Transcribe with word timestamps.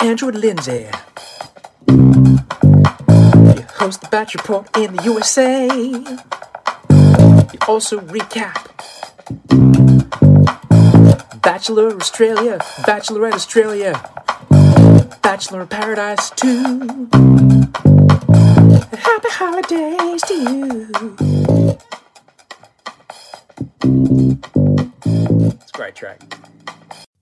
Andrew 0.00 0.32
Lindsey. 0.32 0.88
You 1.86 3.62
host 3.74 4.00
the 4.00 4.08
Batch 4.10 4.34
Report 4.34 4.66
in 4.76 4.96
the 4.96 5.02
USA. 5.04 5.68
You 5.68 7.58
also 7.68 8.00
recap 8.00 8.66
Bachelor 11.40 11.94
Australia, 11.94 12.58
Bachelorette 12.84 13.34
Australia, 13.34 13.92
Bachelor 15.22 15.60
in 15.60 15.68
Paradise 15.68 16.30
2. 16.30 17.08
Happy 18.92 19.28
holidays 19.30 20.22
to 20.22 20.34
you. 20.34 21.45
Track. 25.96 26.22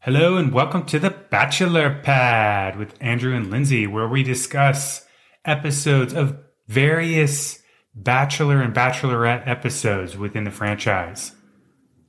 Hello 0.00 0.36
and 0.36 0.52
welcome 0.52 0.84
to 0.86 0.98
the 0.98 1.10
Bachelor 1.10 2.00
Pad 2.02 2.76
with 2.76 2.94
Andrew 3.00 3.34
and 3.34 3.50
Lindsey, 3.50 3.86
where 3.86 4.08
we 4.08 4.22
discuss 4.22 5.06
episodes 5.44 6.12
of 6.12 6.36
various 6.66 7.62
Bachelor 7.94 8.60
and 8.60 8.74
Bachelorette 8.74 9.46
episodes 9.46 10.18
within 10.18 10.42
the 10.42 10.50
franchise. 10.50 11.32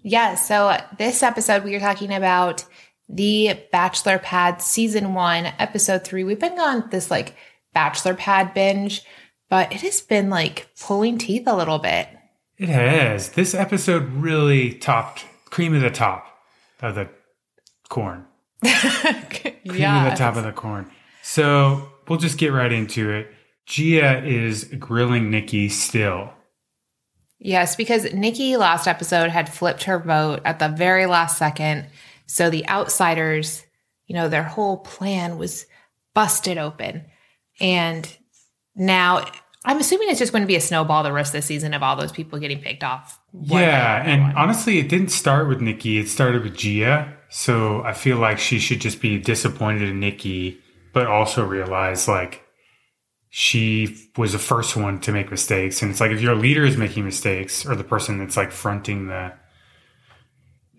Yes. 0.01 0.47
So 0.47 0.75
this 0.97 1.21
episode, 1.21 1.63
we 1.63 1.75
are 1.75 1.79
talking 1.79 2.11
about 2.11 2.65
the 3.07 3.59
Bachelor 3.71 4.17
Pad 4.17 4.61
season 4.61 5.13
one, 5.13 5.45
episode 5.59 6.03
three. 6.03 6.23
We've 6.23 6.39
been 6.39 6.59
on 6.59 6.89
this 6.89 7.11
like 7.11 7.35
Bachelor 7.73 8.15
Pad 8.15 8.55
binge, 8.55 9.03
but 9.49 9.71
it 9.71 9.81
has 9.81 10.01
been 10.01 10.31
like 10.31 10.67
pulling 10.81 11.19
teeth 11.19 11.43
a 11.45 11.55
little 11.55 11.79
bit. 11.79 12.09
It 12.57 12.69
has. 12.69 13.29
This 13.29 13.53
episode 13.53 14.11
really 14.13 14.73
topped 14.73 15.25
cream 15.45 15.75
of 15.75 15.81
the 15.81 15.91
top 15.91 16.34
of 16.85 16.95
the 16.95 17.09
corn. 17.89 18.25
Cream 18.63 19.55
of 19.65 20.11
the 20.11 20.15
top 20.15 20.35
of 20.35 20.43
the 20.43 20.51
corn. 20.51 20.89
So 21.21 21.89
we'll 22.07 22.19
just 22.19 22.37
get 22.37 22.51
right 22.51 22.71
into 22.71 23.11
it. 23.11 23.31
Gia 23.65 24.23
is 24.23 24.65
grilling 24.77 25.29
Nikki 25.31 25.69
still. 25.69 26.31
Yes, 27.39 27.75
because 27.75 28.11
Nikki 28.13 28.57
last 28.57 28.87
episode 28.87 29.29
had 29.29 29.51
flipped 29.51 29.83
her 29.83 29.99
vote 29.99 30.41
at 30.45 30.59
the 30.59 30.69
very 30.69 31.05
last 31.05 31.37
second. 31.37 31.87
So 32.27 32.49
the 32.49 32.67
outsiders, 32.67 33.63
you 34.07 34.15
know, 34.15 34.29
their 34.29 34.43
whole 34.43 34.77
plan 34.77 35.37
was 35.37 35.65
busted 36.13 36.57
open. 36.57 37.05
And 37.59 38.17
now 38.75 39.25
I'm 39.65 39.79
assuming 39.79 40.09
it's 40.09 40.19
just 40.19 40.31
going 40.31 40.43
to 40.43 40.47
be 40.47 40.55
a 40.55 40.61
snowball 40.61 41.03
the 41.03 41.11
rest 41.11 41.33
of 41.33 41.41
the 41.41 41.45
season 41.45 41.73
of 41.73 41.81
all 41.81 41.95
those 41.95 42.11
people 42.11 42.39
getting 42.39 42.61
picked 42.61 42.83
off. 42.83 43.19
yeah, 43.33 44.03
and 44.05 44.21
one. 44.21 44.35
honestly, 44.35 44.77
it 44.77 44.87
didn't 44.87 45.09
start 45.09 45.49
with 45.49 45.59
Nikki. 45.59 45.97
It 45.97 46.07
started 46.07 46.43
with 46.43 46.55
Gia. 46.55 47.13
So 47.29 47.81
I 47.83 47.93
feel 47.93 48.17
like 48.17 48.37
she 48.39 48.59
should 48.59 48.79
just 48.79 49.01
be 49.01 49.17
disappointed 49.17 49.89
in 49.89 49.99
Nikki, 49.99 50.59
but 50.93 51.07
also 51.07 51.43
realize 51.43 52.07
like 52.07 52.43
she 53.29 53.97
was 54.15 54.31
the 54.31 54.39
first 54.39 54.77
one 54.77 54.99
to 55.01 55.11
make 55.11 55.31
mistakes. 55.31 55.81
And 55.81 55.91
it's 55.91 55.99
like 55.99 56.11
if 56.11 56.21
your 56.21 56.35
leader 56.35 56.63
is 56.63 56.77
making 56.77 57.03
mistakes 57.03 57.65
or 57.65 57.75
the 57.75 57.83
person 57.83 58.19
that's 58.19 58.37
like 58.37 58.51
fronting 58.51 59.07
the 59.07 59.33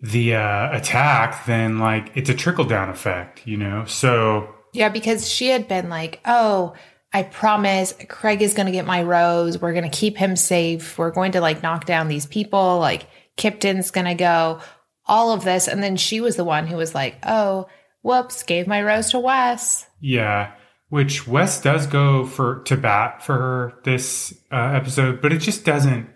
the 0.01 0.37
uh, 0.37 0.77
attack, 0.77 1.45
then 1.47 1.79
like 1.79 2.13
it's 2.15 2.31
a 2.31 2.35
trickle 2.35 2.65
down 2.65 2.89
effect, 2.89 3.47
you 3.47 3.57
know. 3.57 3.85
So 3.85 4.55
Yeah, 4.73 4.89
because 4.91 5.29
she 5.29 5.49
had 5.49 5.67
been 5.69 5.89
like, 5.89 6.21
oh, 6.25 6.75
I 7.17 7.23
promise 7.23 7.95
Craig 8.11 8.43
is 8.43 8.53
going 8.53 8.67
to 8.67 8.73
get 8.73 8.85
my 8.85 9.03
rose. 9.03 9.59
We're 9.59 9.73
going 9.73 9.91
to 9.91 9.99
keep 9.99 10.19
him 10.19 10.37
safe. 10.37 10.99
We're 10.99 11.13
going 11.13 11.33
to 11.33 11.41
like 11.41 11.63
knock 11.63 11.87
down 11.87 12.09
these 12.09 12.27
people. 12.27 12.79
Like 12.79 13.09
Kiptyn's 13.39 13.91
going 13.91 14.05
to 14.05 14.13
go, 14.13 14.61
all 15.07 15.33
of 15.33 15.43
this. 15.43 15.67
And 15.67 15.83
then 15.83 15.97
she 15.97 16.21
was 16.21 16.37
the 16.37 16.45
one 16.45 16.67
who 16.67 16.77
was 16.77 16.95
like, 16.95 17.17
oh, 17.23 17.69
whoops, 18.03 18.43
gave 18.43 18.67
my 18.67 18.83
rose 18.83 19.13
to 19.13 19.19
Wes. 19.19 19.87
Yeah, 19.99 20.53
which 20.91 21.27
Wes 21.27 21.59
does 21.59 21.87
go 21.87 22.27
for 22.27 22.63
to 22.65 22.77
bat 22.77 23.25
for 23.25 23.33
her 23.33 23.73
this 23.85 24.35
uh, 24.53 24.73
episode, 24.75 25.23
but 25.23 25.33
it 25.33 25.39
just 25.39 25.65
doesn't. 25.65 26.11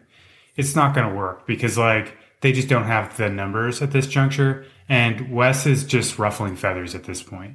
It's 0.55 0.77
not 0.77 0.95
going 0.95 1.09
to 1.09 1.15
work 1.15 1.47
because 1.47 1.79
like 1.79 2.15
they 2.43 2.53
just 2.53 2.69
don't 2.69 2.85
have 2.85 3.17
the 3.17 3.31
numbers 3.31 3.81
at 3.81 3.93
this 3.93 4.07
juncture, 4.07 4.67
and 4.87 5.33
Wes 5.33 5.65
is 5.65 5.83
just 5.83 6.19
ruffling 6.19 6.57
feathers 6.57 6.95
at 6.95 7.05
this 7.05 7.23
point. 7.23 7.55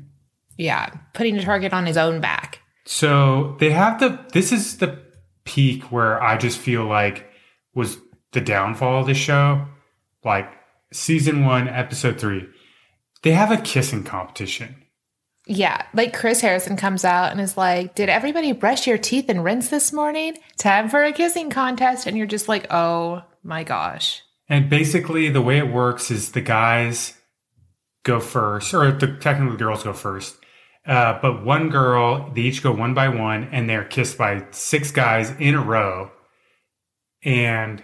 Yeah, 0.58 0.90
putting 1.14 1.38
a 1.38 1.44
target 1.44 1.74
on 1.74 1.86
his 1.86 1.98
own 1.98 2.22
back. 2.22 2.62
So 2.86 3.56
they 3.60 3.72
have 3.72 4.00
the. 4.00 4.26
This 4.32 4.52
is 4.52 4.78
the 4.78 5.00
peak 5.44 5.92
where 5.92 6.22
I 6.22 6.38
just 6.38 6.60
feel 6.60 6.86
like 6.86 7.30
was 7.74 7.98
the 8.32 8.42
downfall 8.42 9.02
of 9.02 9.08
the 9.08 9.14
show, 9.14 9.66
like 10.24 10.52
season 10.92 11.46
one, 11.46 11.68
episode 11.68 12.20
three. 12.20 12.48
They 13.24 13.32
have 13.32 13.52
a 13.52 13.58
kissing 13.58 14.04
competition. 14.04 14.76
Yeah, 15.48 15.84
like 15.94 16.14
Chris 16.14 16.42
Harrison 16.42 16.76
comes 16.76 17.06
out 17.06 17.32
and 17.32 17.40
is 17.40 17.58
like, 17.58 17.96
Did 17.96 18.10
everybody 18.10 18.52
brush 18.52 18.88
your 18.88 18.98
teeth 18.98 19.30
and 19.30 19.44
rinse 19.44 19.70
this 19.70 19.94
morning? 19.94 20.38
Time 20.58 20.90
for 20.90 21.04
a 21.04 21.12
kissing 21.12 21.50
contest. 21.50 22.08
And 22.08 22.18
you're 22.18 22.28
just 22.28 22.48
like, 22.48 22.68
Oh 22.72 23.24
my 23.44 23.64
gosh. 23.64 24.22
And 24.48 24.70
basically, 24.70 25.30
the 25.30 25.42
way 25.42 25.58
it 25.58 25.72
works 25.72 26.12
is 26.12 26.32
the 26.32 26.42
guys 26.42 27.18
go 28.04 28.20
first, 28.20 28.74
or 28.74 28.92
the 28.92 29.18
technically 29.18 29.58
the 29.58 29.64
girls 29.64 29.84
go 29.84 29.94
first. 29.94 30.38
Uh, 30.86 31.18
but 31.22 31.44
one 31.44 31.70
girl, 31.70 32.32
they 32.36 32.42
each 32.42 32.62
go 32.62 32.72
one 32.72 32.94
by 32.94 33.10
one, 33.10 33.46
and 33.52 33.68
they're 33.70 33.84
kissed 33.84 34.18
by 34.18 34.46
six 34.52 34.92
guys 34.92 35.32
in 35.40 35.56
a 35.56 35.62
row. 35.62 36.12
And 37.24 37.84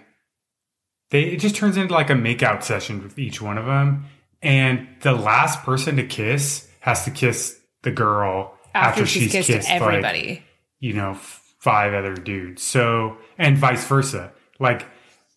they 1.10 1.24
it 1.24 1.40
just 1.40 1.56
turns 1.56 1.78
into 1.78 1.94
like 1.94 2.10
a 2.10 2.14
makeout 2.14 2.64
session 2.64 3.02
with 3.02 3.18
each 3.18 3.42
one 3.42 3.58
of 3.58 3.66
them. 3.66 4.06
And 4.42 4.88
the 5.02 5.14
last 5.14 5.64
person 5.64 5.96
to 5.98 6.04
kiss 6.06 6.68
has 6.82 7.04
to 7.06 7.12
kiss 7.12 7.60
the 7.84 7.92
girl 7.92 8.54
After, 8.74 9.02
after, 9.02 9.06
she's, 9.06 9.32
kissed, 9.32 9.50
like, 9.50 9.70
everybody. 9.70 10.44
you 10.80 10.94
know, 10.94 11.16
five 11.16 11.94
other 11.94 12.14
dudes. 12.14 12.62
So, 12.64 13.18
and 13.38 13.58
vice 13.58 13.86
versa. 13.86 14.32
Like 14.60 14.86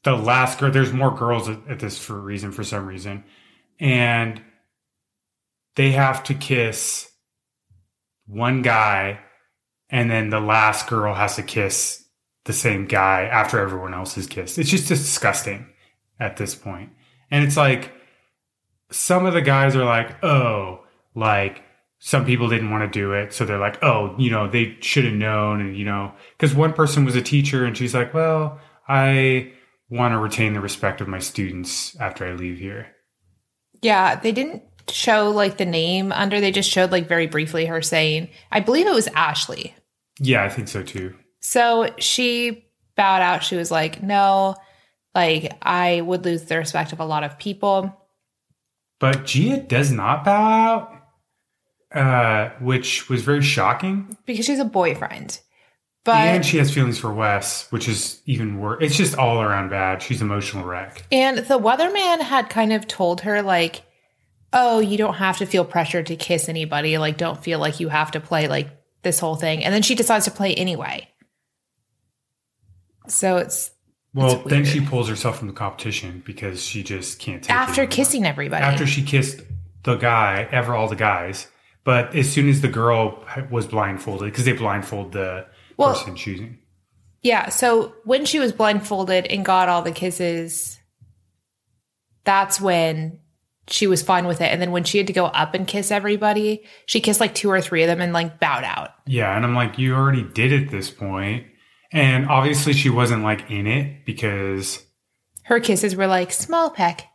the 0.04 0.16
last 0.16 0.58
girl, 0.58 0.70
there's 0.70 0.92
more 0.92 1.14
girls 1.14 1.48
at, 1.48 1.58
at 1.68 1.78
this 1.80 1.98
for 1.98 2.16
a 2.16 2.20
reason, 2.20 2.52
for 2.52 2.64
some 2.64 2.86
reason. 2.86 3.24
And 3.80 4.42
they 5.76 5.92
have 5.92 6.22
to 6.24 6.34
kiss 6.34 7.10
one 8.26 8.62
guy, 8.62 9.20
and 9.90 10.10
then 10.10 10.30
the 10.30 10.40
last 10.40 10.88
girl 10.88 11.14
has 11.14 11.36
to 11.36 11.42
kiss 11.42 12.04
the 12.44 12.52
same 12.52 12.86
guy 12.86 13.22
after 13.22 13.58
everyone 13.58 13.94
else 13.94 14.14
has 14.14 14.26
kissed. 14.26 14.58
It's 14.58 14.70
just 14.70 14.88
disgusting 14.88 15.66
at 16.20 16.36
this 16.36 16.54
point. 16.54 16.90
And 17.30 17.44
it's 17.44 17.56
like, 17.56 17.92
some 18.90 19.26
of 19.26 19.34
the 19.34 19.42
guys 19.42 19.74
are 19.74 19.84
like, 19.84 20.22
oh, 20.22 20.84
like, 21.14 21.62
some 21.98 22.26
people 22.26 22.48
didn't 22.48 22.70
want 22.70 22.92
to 22.92 22.98
do 22.98 23.12
it. 23.12 23.32
So 23.32 23.44
they're 23.44 23.58
like, 23.58 23.82
oh, 23.82 24.14
you 24.18 24.30
know, 24.30 24.48
they 24.48 24.76
should 24.80 25.04
have 25.04 25.14
known. 25.14 25.60
And, 25.60 25.76
you 25.76 25.86
know, 25.86 26.12
because 26.36 26.54
one 26.54 26.74
person 26.74 27.04
was 27.04 27.16
a 27.16 27.22
teacher 27.22 27.64
and 27.64 27.76
she's 27.76 27.94
like, 27.94 28.12
well, 28.12 28.60
I 28.86 29.52
want 29.88 30.12
to 30.12 30.18
retain 30.18 30.52
the 30.52 30.60
respect 30.60 31.00
of 31.00 31.08
my 31.08 31.18
students 31.18 31.96
after 31.98 32.26
I 32.26 32.34
leave 32.34 32.58
here. 32.58 32.88
Yeah, 33.80 34.16
they 34.16 34.32
didn't 34.32 34.62
show 34.88 35.30
like 35.30 35.58
the 35.58 35.64
name 35.66 36.12
under, 36.12 36.40
they 36.40 36.52
just 36.52 36.70
showed 36.70 36.92
like 36.92 37.08
very 37.08 37.26
briefly 37.26 37.66
her 37.66 37.82
saying, 37.82 38.28
I 38.52 38.60
believe 38.60 38.86
it 38.86 38.94
was 38.94 39.08
Ashley. 39.08 39.74
Yeah, 40.18 40.44
I 40.44 40.48
think 40.48 40.68
so 40.68 40.82
too. 40.82 41.14
So 41.40 41.92
she 41.98 42.66
bowed 42.96 43.22
out. 43.22 43.42
She 43.42 43.56
was 43.56 43.70
like, 43.70 44.02
No, 44.02 44.54
like 45.14 45.52
I 45.62 46.00
would 46.00 46.24
lose 46.24 46.44
the 46.44 46.58
respect 46.58 46.92
of 46.92 47.00
a 47.00 47.04
lot 47.04 47.24
of 47.24 47.38
people. 47.38 48.00
But 49.00 49.24
Gia 49.26 49.58
does 49.60 49.90
not 49.90 50.24
bow 50.24 50.88
out, 51.92 51.98
uh, 51.98 52.50
which 52.60 53.08
was 53.08 53.22
very 53.22 53.42
shocking. 53.42 54.16
because 54.26 54.44
she's 54.46 54.60
a 54.60 54.64
boyfriend. 54.64 55.40
But 56.04 56.16
and 56.16 56.44
she 56.44 56.58
has 56.58 56.72
feelings 56.72 56.98
for 56.98 57.12
Wes, 57.12 57.66
which 57.70 57.88
is 57.88 58.20
even 58.26 58.60
worse. 58.60 58.82
It's 58.82 58.96
just 58.96 59.16
all 59.16 59.40
around 59.40 59.70
bad. 59.70 60.02
She's 60.02 60.20
emotional 60.20 60.64
wreck. 60.64 61.02
and 61.10 61.38
the 61.38 61.58
weatherman 61.58 62.20
had 62.20 62.50
kind 62.50 62.72
of 62.74 62.86
told 62.86 63.22
her 63.22 63.40
like, 63.42 63.82
"Oh, 64.54 64.78
you 64.78 64.96
don't 64.96 65.14
have 65.14 65.38
to 65.38 65.46
feel 65.46 65.64
pressured 65.64 66.06
to 66.06 66.16
kiss 66.16 66.48
anybody. 66.48 66.96
Like, 66.96 67.18
don't 67.18 67.42
feel 67.42 67.58
like 67.58 67.80
you 67.80 67.88
have 67.88 68.12
to 68.12 68.20
play 68.20 68.48
like 68.48 68.68
this 69.02 69.18
whole 69.18 69.36
thing." 69.36 69.62
And 69.64 69.74
then 69.74 69.82
she 69.82 69.94
decides 69.94 70.24
to 70.24 70.30
play 70.30 70.54
anyway. 70.54 71.08
So 73.08 73.36
it's 73.36 73.70
Well, 74.14 74.40
It's 74.40 74.48
then 74.50 74.64
she 74.64 74.80
pulls 74.80 75.08
herself 75.08 75.38
from 75.40 75.48
the 75.48 75.54
competition 75.54 76.22
because 76.24 76.64
she 76.64 76.84
just 76.84 77.18
can't 77.18 77.42
take 77.42 77.50
after 77.50 77.84
kissing 77.84 78.24
everybody. 78.24 78.64
After 78.64 78.86
she 78.86 79.02
kissed 79.02 79.40
the 79.82 79.96
guy, 79.96 80.48
ever 80.52 80.74
all 80.74 80.88
the 80.88 80.94
guys, 80.96 81.48
but 81.82 82.14
as 82.14 82.30
soon 82.30 82.48
as 82.48 82.60
the 82.60 82.68
girl 82.68 83.24
was 83.50 83.66
blindfolded, 83.66 84.30
because 84.30 84.44
they 84.44 84.52
blindfold 84.52 85.12
the 85.12 85.46
Well- 85.76 85.94
person 85.94 86.14
choosing. 86.14 86.58
Yeah. 87.22 87.48
So 87.48 87.94
when 88.04 88.24
she 88.24 88.38
was 88.38 88.52
blindfolded 88.52 89.26
and 89.26 89.44
got 89.44 89.68
all 89.68 89.82
the 89.82 89.90
kisses, 89.90 90.78
that's 92.22 92.60
when 92.60 93.18
she 93.68 93.86
was 93.86 94.02
fine 94.02 94.26
with 94.26 94.40
it. 94.40 94.46
And 94.52 94.60
then 94.60 94.72
when 94.72 94.84
she 94.84 94.98
had 94.98 95.06
to 95.06 95.12
go 95.12 95.26
up 95.26 95.54
and 95.54 95.66
kiss 95.66 95.90
everybody, 95.90 96.62
she 96.86 97.00
kissed 97.00 97.20
like 97.20 97.34
two 97.34 97.50
or 97.50 97.60
three 97.60 97.82
of 97.82 97.88
them 97.88 98.00
and 98.00 98.12
like 98.12 98.38
bowed 98.40 98.64
out. 98.64 98.90
Yeah, 99.06 99.34
and 99.36 99.44
I'm 99.44 99.54
like, 99.54 99.78
you 99.78 99.94
already 99.94 100.22
did 100.22 100.52
at 100.52 100.70
this 100.70 100.90
point. 100.90 101.46
And 101.92 102.28
obviously 102.28 102.72
she 102.72 102.90
wasn't 102.90 103.22
like 103.22 103.50
in 103.50 103.66
it 103.66 104.04
because 104.04 104.82
Her 105.44 105.60
kisses 105.60 105.94
were 105.96 106.06
like 106.06 106.32
small 106.32 106.70
peck, 106.70 107.08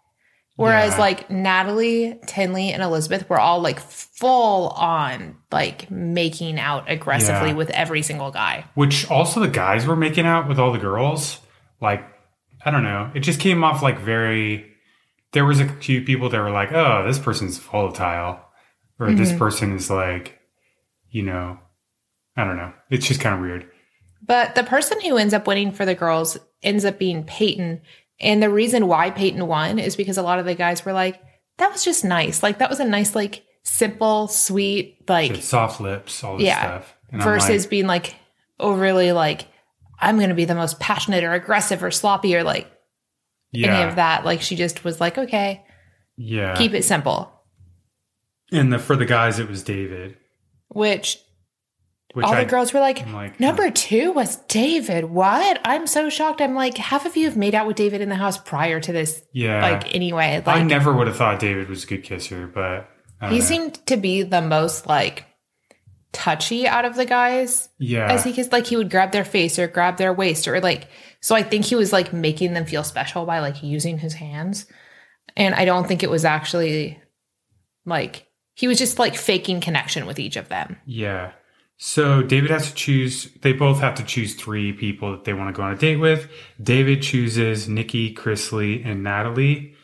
Whereas 0.55 0.93
Yeah. 0.93 0.99
like 0.99 1.29
Natalie, 1.31 2.19
Tenley, 2.25 2.71
and 2.73 2.81
Elizabeth 2.83 3.29
were 3.29 3.39
all 3.39 3.61
like 3.61 3.79
full 3.79 4.67
on 4.69 5.37
like 5.51 5.89
making 5.89 6.59
out 6.59 6.89
aggressively 6.91 7.49
Yeah. 7.49 7.55
with 7.55 7.69
every 7.69 8.01
single 8.01 8.29
guy. 8.31 8.65
Which 8.75 9.09
also 9.09 9.39
the 9.39 9.47
guys 9.47 9.85
were 9.85 9.95
making 9.95 10.25
out 10.25 10.47
with 10.49 10.59
all 10.59 10.71
the 10.73 10.79
girls. 10.79 11.39
Like, 11.81 12.03
I 12.65 12.71
don't 12.71 12.83
know. 12.83 13.09
It 13.13 13.21
just 13.21 13.39
came 13.39 13.63
off 13.63 13.81
like 13.81 13.99
very. 13.99 14.65
There 15.31 15.45
was 15.45 15.59
a 15.59 15.67
few 15.67 16.01
people 16.01 16.29
that 16.29 16.39
were 16.39 16.51
like, 16.51 16.71
"Oh, 16.71 17.03
this 17.05 17.19
person's 17.19 17.57
volatile," 17.57 18.39
or 18.99 19.11
this 19.11 19.29
mm-hmm. 19.29 19.37
person 19.37 19.75
is 19.75 19.89
like, 19.89 20.39
you 21.09 21.23
know, 21.23 21.59
I 22.35 22.43
don't 22.43 22.57
know. 22.57 22.73
It's 22.89 23.07
just 23.07 23.21
kind 23.21 23.35
of 23.35 23.41
weird. 23.41 23.69
But 24.25 24.55
the 24.55 24.63
person 24.63 24.99
who 25.01 25.17
ends 25.17 25.33
up 25.33 25.47
winning 25.47 25.71
for 25.71 25.85
the 25.85 25.95
girls 25.95 26.37
ends 26.61 26.85
up 26.85 26.99
being 26.99 27.23
Peyton. 27.23 27.81
And 28.19 28.43
the 28.43 28.49
reason 28.49 28.87
why 28.87 29.11
Peyton 29.11 29.47
won 29.47 29.79
is 29.79 29.95
because 29.95 30.17
a 30.17 30.21
lot 30.21 30.39
of 30.39 30.45
the 30.45 30.55
guys 30.55 30.83
were 30.83 30.93
like, 30.93 31.21
that 31.57 31.71
was 31.71 31.85
just 31.85 32.03
nice. 32.03 32.43
Like, 32.43 32.59
that 32.59 32.69
was 32.69 32.79
a 32.79 32.85
nice, 32.85 33.15
like, 33.15 33.43
simple, 33.63 34.27
sweet, 34.27 35.07
like, 35.07 35.31
It's 35.31 35.47
soft 35.47 35.79
lips, 35.79 36.23
all 36.23 36.37
this 36.37 36.47
Yeah. 36.47 36.59
stuff. 36.59 36.95
And 37.11 37.21
versus 37.21 37.63
like, 37.63 37.69
being 37.69 37.87
like 37.87 38.15
overly 38.59 39.11
like, 39.13 39.47
I'm 39.99 40.17
going 40.17 40.29
to 40.29 40.35
be 40.35 40.45
the 40.45 40.55
most 40.55 40.79
passionate 40.79 41.23
or 41.23 41.33
aggressive 41.33 41.83
or 41.83 41.91
sloppy 41.91 42.35
or 42.35 42.43
like 42.43 42.71
yeah, 43.51 43.75
any 43.79 43.89
of 43.89 43.95
that. 43.95 44.25
Like, 44.25 44.41
she 44.41 44.55
just 44.55 44.83
was 44.83 44.99
like, 45.01 45.17
okay, 45.17 45.63
yeah. 46.17 46.55
keep 46.55 46.73
it 46.73 46.83
simple. 46.83 47.31
and 48.51 48.71
the 48.71 48.79
for 48.79 48.95
the 48.95 49.05
guys, 49.05 49.39
it 49.39 49.49
was 49.49 49.63
David. 49.63 50.17
Which, 50.69 51.17
Which 52.13 52.25
all 52.25 52.33
I, 52.33 52.43
the 52.43 52.49
girls 52.49 52.73
were 52.73 52.79
like, 52.79 53.11
like, 53.11 53.39
number 53.39 53.71
two 53.71 54.11
was 54.11 54.35
David. 54.47 55.05
What? 55.05 55.59
I'm 55.65 55.87
so 55.87 56.09
shocked. 56.09 56.41
I'm 56.41 56.53
like, 56.53 56.77
half 56.77 57.05
of 57.05 57.17
you 57.17 57.25
have 57.25 57.37
made 57.37 57.55
out 57.55 57.65
with 57.65 57.75
David 57.75 58.01
in 58.01 58.09
the 58.09 58.15
house 58.15 58.37
prior 58.37 58.79
to 58.79 58.91
this. 58.91 59.21
yeah. 59.33 59.61
Like, 59.61 59.95
anyway, 59.95 60.43
I 60.45 60.61
never 60.63 60.93
would 60.93 61.07
have 61.07 61.17
thought 61.17 61.39
David 61.39 61.69
was 61.69 61.83
a 61.85 61.87
good 61.87 62.03
kisser, 62.03 62.47
but 62.47 62.87
he 63.29 63.39
know. 63.39 63.45
seemed 63.45 63.73
to 63.87 63.97
be 63.97 64.21
the 64.21 64.41
most 64.41 64.85
like 64.87 65.25
touchy 66.11 66.67
out 66.67 66.85
of 66.85 66.95
the 66.95 67.05
guys 67.05 67.69
yeah, 67.77 68.11
as 68.11 68.23
he 68.23 68.33
kissed. 68.33 68.51
Like, 68.51 68.65
he 68.65 68.75
would 68.75 68.89
grab 68.89 69.11
their 69.11 69.25
face 69.25 69.59
or 69.59 69.67
grab 69.67 69.97
their 69.97 70.13
waist 70.13 70.47
or 70.47 70.59
like, 70.59 70.87
so 71.21 71.35
I 71.35 71.43
think 71.43 71.65
he 71.65 71.75
was 71.75 71.93
like 71.93 72.13
making 72.13 72.53
them 72.53 72.65
feel 72.65 72.83
special 72.83 73.25
by 73.25 73.39
like 73.39 73.61
using 73.61 73.97
his 73.97 74.13
hands. 74.13 74.65
And 75.37 75.53
I 75.55 75.65
don't 75.65 75.87
think 75.87 76.03
it 76.03 76.09
was 76.09 76.25
actually 76.25 77.01
like, 77.85 78.27
he 78.55 78.67
was 78.67 78.77
just 78.77 78.99
like 78.99 79.15
faking 79.15 79.61
connection 79.61 80.05
with 80.05 80.19
each 80.19 80.35
of 80.35 80.49
them. 80.49 80.77
Yeah. 80.85 81.31
So 81.77 82.21
David 82.21 82.51
has 82.51 82.67
to 82.67 82.75
choose. 82.75 83.29
They 83.41 83.53
both 83.53 83.79
have 83.79 83.95
to 83.95 84.03
choose 84.03 84.35
three 84.35 84.73
people 84.73 85.11
that 85.11 85.23
they 85.23 85.33
want 85.33 85.47
to 85.47 85.57
go 85.57 85.63
on 85.63 85.71
a 85.71 85.77
date 85.77 85.95
with. 85.95 86.29
David 86.61 87.01
chooses 87.01 87.69
Nikki, 87.69 88.13
Krisily, 88.13 88.85
and 88.85 89.01
Natalie, 89.01 89.75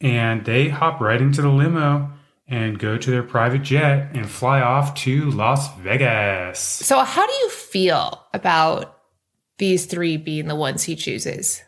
and 0.00 0.44
they 0.44 0.68
hop 0.68 1.00
right 1.00 1.20
into 1.20 1.42
the 1.42 1.48
limo 1.48 2.12
and 2.46 2.78
go 2.78 2.96
to 2.98 3.10
their 3.10 3.22
private 3.22 3.62
jet 3.62 4.10
and 4.14 4.28
fly 4.28 4.60
off 4.60 4.94
to 4.96 5.30
Las 5.30 5.74
Vegas. 5.78 6.58
So, 6.58 6.98
how 7.00 7.26
do 7.26 7.32
you 7.32 7.50
feel 7.50 8.22
about 8.34 8.98
these 9.58 9.86
three 9.86 10.16
being 10.16 10.46
the 10.48 10.54
ones 10.56 10.82
he 10.82 10.96
chooses? 10.96 11.62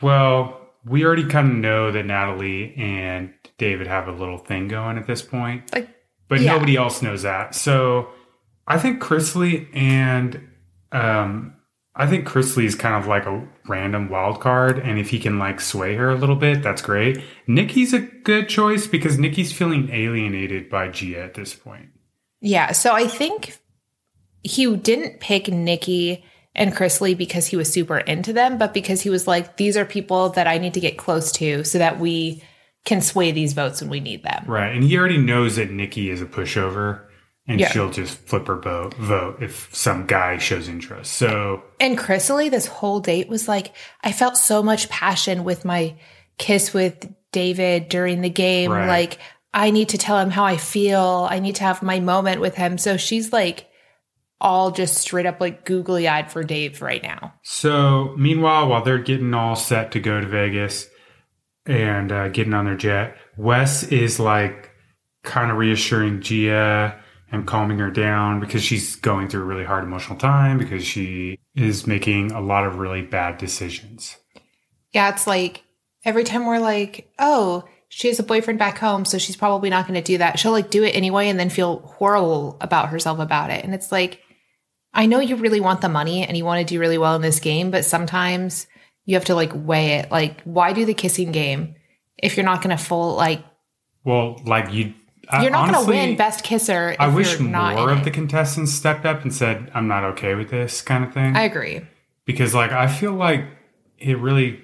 Well, 0.00 0.58
we 0.84 1.04
already 1.04 1.26
kind 1.28 1.50
of 1.50 1.56
know 1.56 1.92
that 1.92 2.04
Natalie 2.06 2.74
and 2.76 3.32
David 3.58 3.86
have 3.86 4.08
a 4.08 4.12
little 4.12 4.38
thing 4.38 4.66
going 4.68 4.98
at 4.98 5.06
this 5.06 5.22
point. 5.22 5.72
Like, 5.72 5.88
but 6.28 6.40
Yeah. 6.40 6.54
nobody 6.54 6.76
else 6.76 7.02
knows 7.02 7.22
that. 7.22 7.54
So 7.54 8.08
I 8.66 8.78
think 8.78 9.00
Krisily 9.00 9.68
and 9.72 10.48
um, 10.90 11.54
I 11.94 12.06
think 12.06 12.26
Krisily 12.26 12.64
is 12.64 12.74
kind 12.74 12.94
of 12.94 13.06
like 13.06 13.26
a 13.26 13.46
random 13.68 14.08
wild 14.08 14.40
card, 14.40 14.78
and 14.78 14.98
if 14.98 15.10
he 15.10 15.18
can 15.18 15.38
like 15.38 15.60
sway 15.60 15.94
her 15.96 16.10
a 16.10 16.14
little 16.14 16.36
bit, 16.36 16.62
that's 16.62 16.80
great. 16.80 17.22
Nikki's 17.46 17.92
a 17.92 18.00
good 18.00 18.48
choice 18.48 18.86
because 18.86 19.18
Nikki's 19.18 19.52
feeling 19.52 19.90
alienated 19.90 20.70
by 20.70 20.88
Gia 20.88 21.22
at 21.22 21.34
this 21.34 21.54
point. 21.54 21.90
yeah. 22.40 22.72
So, 22.72 22.92
I 22.94 23.06
think 23.06 23.58
he 24.42 24.74
didn't 24.74 25.20
pick 25.20 25.48
Nikki 25.48 26.24
and 26.54 26.72
Krisily 26.72 27.16
because 27.16 27.46
he 27.46 27.56
was 27.56 27.70
super 27.70 27.98
into 27.98 28.32
them, 28.32 28.58
but 28.58 28.74
because 28.74 29.02
he 29.02 29.10
was 29.10 29.26
like, 29.26 29.56
these 29.56 29.76
are 29.76 29.84
people 29.84 30.30
that 30.30 30.46
I 30.46 30.58
need 30.58 30.74
to 30.74 30.80
get 30.80 30.98
close 30.98 31.32
to 31.32 31.64
so 31.64 31.78
that 31.78 32.00
we 32.00 32.42
can 32.84 33.00
sway 33.00 33.32
these 33.32 33.52
votes 33.52 33.80
when 33.80 33.90
we 33.90 34.00
need 34.00 34.22
them. 34.22 34.44
Right, 34.46 34.74
and 34.74 34.84
he 34.84 34.96
already 34.98 35.18
knows 35.18 35.56
that 35.56 35.70
Nikki 35.70 36.10
is 36.10 36.20
a 36.20 36.26
pushover, 36.26 37.06
and 37.48 37.58
Yeah. 37.60 37.68
she'll 37.70 37.90
just 37.90 38.18
flip 38.18 38.46
her 38.46 38.56
vote 38.60 38.94
vote 38.94 39.42
if 39.42 39.68
some 39.74 40.06
guy 40.06 40.38
shows 40.38 40.68
interest. 40.68 41.12
So 41.14 41.62
And 41.80 41.98
Krisily, 41.98 42.50
this 42.50 42.66
whole 42.66 43.00
date 43.00 43.28
was 43.28 43.48
like, 43.48 43.72
I 44.02 44.12
felt 44.12 44.36
so 44.36 44.62
much 44.62 44.88
passion 44.88 45.44
with 45.44 45.64
my 45.64 45.94
kiss 46.38 46.72
with 46.72 47.12
David 47.32 47.88
during 47.88 48.20
the 48.20 48.30
game. 48.30 48.70
Right. 48.70 48.86
Like, 48.86 49.18
I 49.54 49.70
need 49.70 49.90
to 49.90 49.98
tell 49.98 50.18
him 50.18 50.30
how 50.30 50.44
I 50.44 50.56
feel. 50.56 51.26
I 51.30 51.38
need 51.40 51.56
to 51.56 51.64
have 51.64 51.82
my 51.82 52.00
moment 52.00 52.40
with 52.40 52.54
him. 52.54 52.78
So 52.78 52.96
she's 52.96 53.32
like, 53.32 53.68
all 54.40 54.70
just 54.72 54.96
straight 54.98 55.26
up 55.26 55.40
like 55.40 55.64
googly 55.64 56.08
eyed 56.08 56.30
for 56.32 56.42
Dave 56.42 56.82
right 56.82 57.02
now. 57.02 57.32
So, 57.42 58.14
meanwhile, 58.18 58.66
while 58.68 58.82
they're 58.82 58.98
getting 58.98 59.34
all 59.34 59.54
set 59.54 59.92
to 59.92 60.00
go 60.00 60.20
to 60.20 60.26
Vegas 60.26 60.88
and 61.66 62.10
uh, 62.10 62.28
getting 62.28 62.54
on 62.54 62.64
their 62.64 62.76
jet, 62.76 63.16
Wes 63.36 63.84
is 63.84 64.18
like 64.18 64.70
kind 65.22 65.50
of 65.50 65.58
reassuring 65.58 66.22
Gia 66.22 66.98
and 67.32 67.46
calming 67.46 67.78
her 67.78 67.90
down 67.90 68.38
because 68.38 68.62
she's 68.62 68.94
going 68.96 69.28
through 69.28 69.42
a 69.42 69.46
really 69.46 69.64
hard 69.64 69.82
emotional 69.82 70.18
time 70.18 70.58
because 70.58 70.84
she 70.84 71.38
is 71.56 71.86
making 71.86 72.30
a 72.30 72.40
lot 72.40 72.66
of 72.66 72.78
really 72.78 73.02
bad 73.02 73.38
decisions. 73.38 74.16
Yeah, 74.92 75.08
it's 75.08 75.26
like 75.26 75.64
every 76.04 76.24
time 76.24 76.46
we're 76.46 76.60
like, 76.60 77.10
oh, 77.18 77.64
she 77.88 78.08
has 78.08 78.18
a 78.18 78.22
boyfriend 78.22 78.58
back 78.58 78.78
home, 78.78 79.04
so 79.04 79.18
she's 79.18 79.36
probably 79.36 79.70
not 79.70 79.86
going 79.86 80.00
to 80.00 80.06
do 80.06 80.18
that. 80.18 80.38
She'll 80.38 80.52
like 80.52 80.70
do 80.70 80.84
it 80.84 80.94
anyway 80.94 81.28
and 81.28 81.40
then 81.40 81.50
feel 81.50 81.80
horrible 81.80 82.58
about 82.60 82.90
herself 82.90 83.18
about 83.18 83.50
it. 83.50 83.64
And 83.64 83.74
it's 83.74 83.90
like, 83.90 84.20
I 84.94 85.06
know 85.06 85.20
you 85.20 85.36
really 85.36 85.60
want 85.60 85.80
the 85.80 85.88
money 85.88 86.26
and 86.26 86.36
you 86.36 86.44
want 86.44 86.66
to 86.66 86.74
do 86.74 86.80
really 86.80 86.98
well 86.98 87.16
in 87.16 87.22
this 87.22 87.40
game, 87.40 87.70
but 87.70 87.84
sometimes 87.84 88.66
you 89.06 89.14
have 89.14 89.24
to 89.26 89.34
like 89.34 89.52
weigh 89.54 89.92
it. 89.98 90.10
Like, 90.10 90.42
why 90.42 90.74
do 90.74 90.84
the 90.84 90.94
kissing 90.94 91.32
game 91.32 91.74
if 92.18 92.36
you're 92.36 92.44
not 92.44 92.62
going 92.62 92.76
to 92.76 92.82
full 92.82 93.16
like 93.16 93.42
Well, 94.04 94.40
like 94.44 94.72
you, 94.72 94.92
I- 95.32 95.42
you're 95.42 95.50
not 95.50 95.70
going 95.72 95.84
to 95.84 95.90
win 95.90 96.16
best 96.16 96.44
kisser? 96.44 96.90
If 96.90 97.00
I 97.00 97.08
wish 97.08 97.38
more 97.40 97.90
of 97.90 98.04
the 98.04 98.10
contestants 98.10 98.72
stepped 98.72 99.04
up 99.06 99.22
and 99.22 99.32
said, 99.34 99.70
"I'm 99.74 99.88
not 99.88 100.04
okay 100.04 100.34
with 100.34 100.50
this" 100.50 100.82
kind 100.82 101.04
of 101.04 101.12
thing. 101.12 101.36
I 101.36 101.42
agree. 101.42 101.80
because 102.24 102.54
like 102.54 102.72
I 102.72 102.86
feel 102.86 103.12
like 103.12 103.44
it 103.98 104.18
really 104.18 104.60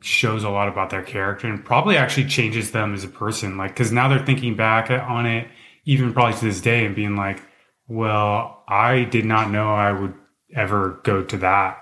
shows 0.00 0.44
a 0.44 0.50
lot 0.50 0.68
about 0.68 0.90
their 0.90 1.02
character 1.02 1.46
and 1.48 1.64
probably 1.64 1.96
actually 1.96 2.26
changes 2.26 2.70
them 2.72 2.92
as 2.94 3.04
a 3.04 3.08
person. 3.08 3.56
Like 3.56 3.70
because 3.70 3.90
now 3.92 4.08
they're 4.08 4.24
thinking 4.24 4.54
back 4.56 4.90
on 4.90 5.26
it, 5.26 5.48
even 5.86 6.12
probably 6.12 6.34
to 6.38 6.44
this 6.44 6.60
day, 6.60 6.84
and 6.84 6.94
being 6.94 7.16
like, 7.16 7.42
"Well, 7.88 8.62
I 8.68 9.04
did 9.04 9.24
not 9.24 9.50
know 9.50 9.68
I 9.74 9.92
would 9.92 10.14
ever 10.54 11.00
go 11.04 11.22
to 11.22 11.36
that 11.38 11.78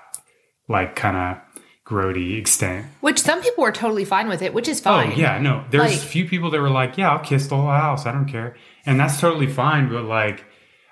like 0.68 0.96
kind 0.96 1.16
of 1.16 1.51
grody 1.86 2.38
extent." 2.38 2.86
Which 3.00 3.18
some 3.20 3.40
people 3.42 3.62
were 3.62 3.72
totally 3.72 4.04
fine 4.04 4.28
with 4.28 4.42
it, 4.42 4.54
which 4.54 4.68
is 4.68 4.80
fine. 4.80 5.12
Oh 5.12 5.16
yeah, 5.16 5.38
no. 5.38 5.64
There's 5.70 5.92
Like- 5.92 6.02
a 6.02 6.06
few 6.06 6.26
people 6.28 6.50
that 6.50 6.60
were 6.60 6.70
like, 6.70 6.96
"Yeah, 6.98 7.10
I'll 7.10 7.18
kiss 7.18 7.46
the 7.48 7.56
whole 7.56 7.70
house. 7.70 8.06
I 8.06 8.12
don't 8.12 8.26
care," 8.28 8.56
and 8.86 8.98
that's 9.00 9.20
totally 9.20 9.46
fine. 9.48 9.88
But 9.88 10.04
like, 10.04 10.44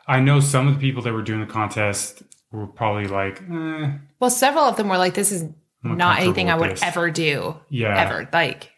I 0.07 0.21
know 0.21 0.41
some 0.41 0.67
of 0.69 0.75
the 0.75 0.81
people 0.81 1.03
that 1.03 1.13
were 1.13 1.23
doing 1.23 1.41
the 1.41 1.47
contest 1.47 2.23
were 2.53 2.67
probably 2.67 3.07
like, 3.07 3.41
eh, 3.51 3.91
Well, 4.19 4.31
several 4.31 4.65
of 4.65 4.77
them 4.77 4.89
were 4.89 4.99
like, 4.99 5.15
"This 5.15 5.31
is 5.33 5.45
not 5.83 6.19
anything 6.21 6.51
I 6.51 6.57
would 6.57 6.73
this." 6.73 6.83
ever 6.83 7.11
do, 7.11 7.57
"Yeah, 7.69 7.97
ever." 7.97 8.29
Like, 8.33 8.71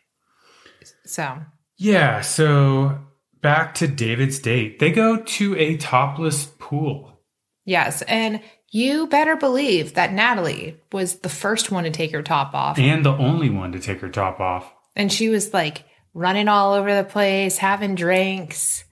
so 1.04 1.38
Yeah, 1.78 2.21
so 2.21 2.99
back 3.40 3.75
to 3.76 3.88
David's 3.88 4.38
date. 4.38 4.78
They 4.78 4.90
go 4.92 5.16
to 5.16 5.57
a 5.57 5.76
topless 5.78 6.47
pool. 6.59 7.21
yes, 7.64 8.02
and 8.02 8.40
you 8.75 9.07
better 9.07 9.37
believe 9.37 9.95
that 9.95 10.12
Natalie 10.12 10.79
was 10.93 11.17
the 11.21 11.29
first 11.29 11.71
one 11.71 11.85
to 11.85 11.91
take 11.91 12.11
her 12.12 12.23
top 12.23 12.55
off, 12.55 12.79
And 12.79 13.05
the 13.05 13.12
only 13.12 13.50
one 13.50 13.73
to 13.73 13.79
take 13.79 14.00
her 14.00 14.09
top 14.09 14.41
off. 14.41 14.73
and 14.97 15.12
she 15.12 15.29
was 15.29 15.52
like 15.55 15.85
running 16.14 16.49
all 16.49 16.73
over 16.73 16.95
the 16.95 17.05
place, 17.05 17.59
having 17.59 17.95
drinks, 17.95 18.85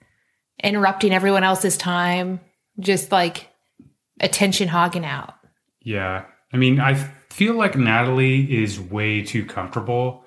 interrupting 0.63 1.11
everyone 1.13 1.43
else's 1.43 1.77
time, 1.77 2.39
just 2.79 3.11
like 3.11 3.47
attention 4.19 4.67
hogging 4.67 5.05
out. 5.05 5.33
Yeah. 5.83 6.25
I 6.53 6.57
mean, 6.57 6.79
I 6.79 6.93
feel 7.29 7.55
like 7.55 7.75
Natalie 7.75 8.63
is 8.63 8.79
way 8.79 9.23
too 9.23 9.45
comfortable 9.45 10.23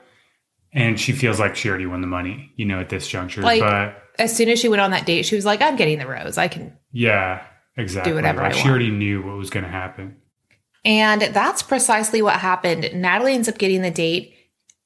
and 0.73 0.99
she 0.99 1.13
feels 1.13 1.39
like 1.39 1.55
she 1.55 1.69
already 1.69 1.87
won 1.87 2.01
the 2.01 2.07
money, 2.09 2.51
you 2.57 2.65
know, 2.65 2.81
at 2.81 2.89
this 2.89 3.07
juncture. 3.07 3.43
Like- 3.43 3.61
but 3.61 4.01
As 4.19 4.37
soon 4.37 4.49
as 4.49 4.59
she 4.61 4.69
went 4.69 4.81
on 4.81 4.91
that 4.93 5.07
date, 5.07 5.27
she 5.27 5.35
was 5.37 5.45
like, 5.45 5.61
"I'm 5.63 5.75
getting 5.77 5.99
the 5.99 6.07
rose. 6.07 6.39
I 6.39 6.47
can 6.49 6.77
yeah, 6.93 7.43
exactly. 7.77 8.13
whatever 8.13 8.43
Like, 8.43 8.55
I 8.55 8.57
she 8.57 8.69
already 8.69 8.91
knew 8.91 9.23
what 9.23 9.37
was 9.37 9.51
going 9.51 9.65
to 9.65 9.71
happen. 9.71 10.17
And 10.85 11.23
that's 11.23 11.63
precisely 11.63 12.21
what 12.23 12.37
happened. 12.41 12.91
Natalie 12.95 13.33
ends 13.35 13.49
up 13.49 13.57
getting 13.59 13.83
the 13.83 13.91
date 13.91 14.35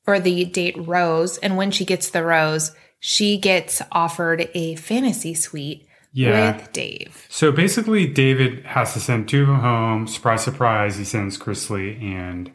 or 0.06 0.20
the 0.20 0.44
date 0.44 0.76
rose. 0.86 1.38
And 1.38 1.56
when 1.56 1.70
she 1.70 1.84
gets 1.84 2.10
the 2.10 2.22
rose, 2.24 2.72
she 3.00 3.36
gets 3.38 3.82
offered 3.92 4.48
a 4.54 4.76
fantasy 4.76 5.34
suite 5.34 5.86
Yeah. 6.12 6.56
with 6.56 6.72
Dave. 6.72 7.26
So 7.28 7.50
basically, 7.52 8.06
David 8.06 8.64
has 8.64 8.92
to 8.94 9.00
send 9.00 9.28
two 9.28 9.42
of 9.42 9.48
them 9.48 9.60
home. 9.60 10.06
Surprise, 10.06 10.42
surprise. 10.44 10.96
He 10.96 11.04
sends 11.04 11.36
Krisily 11.36 12.00
and 12.02 12.52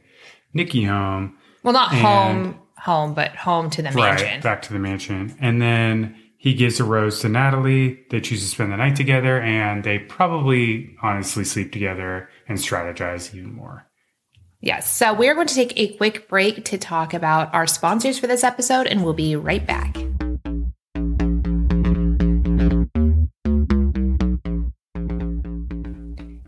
Nikki 0.53 0.83
home. 0.85 1.37
Well, 1.63 1.73
not 1.73 1.91
And- 1.93 2.01
home, 2.01 2.59
home, 2.77 3.13
but 3.13 3.35
home 3.35 3.69
to 3.71 3.81
the 3.81 3.91
mansion. 3.91 4.27
Right, 4.27 4.41
back 4.43 4.61
to 4.63 4.73
the 4.73 4.79
mansion. 4.79 5.35
And 5.39 5.61
then 5.61 6.15
he 6.43 6.53
gives 6.53 6.77
a 6.81 6.83
rose 6.83 7.21
to 7.21 7.29
Natalie. 7.29 8.03
They 8.09 8.19
choose 8.19 8.41
to 8.41 8.47
spend 8.47 8.73
the 8.73 8.75
night 8.75 8.97
together, 8.97 9.39
and 9.39 9.81
they 9.81 9.97
probably 9.97 10.93
honestly 11.01 11.45
sleep 11.45 11.71
together 11.71 12.27
and 12.49 12.57
strategize 12.57 13.33
even 13.33 13.53
more. 13.53 13.87
Yes. 14.59 14.91
So 14.91 15.13
we're 15.13 15.35
going 15.35 15.47
to 15.47 15.55
take 15.55 15.71
a 15.79 15.95
quick 15.95 16.27
break 16.27 16.65
to 16.65 16.77
talk 16.77 17.13
about 17.13 17.53
our 17.53 17.65
sponsors 17.65 18.19
for 18.19 18.27
this 18.27 18.43
episode, 18.43 18.87
and 18.87 19.05
we'll 19.05 19.13
be 19.13 19.37
right 19.37 19.65
back. 19.65 19.95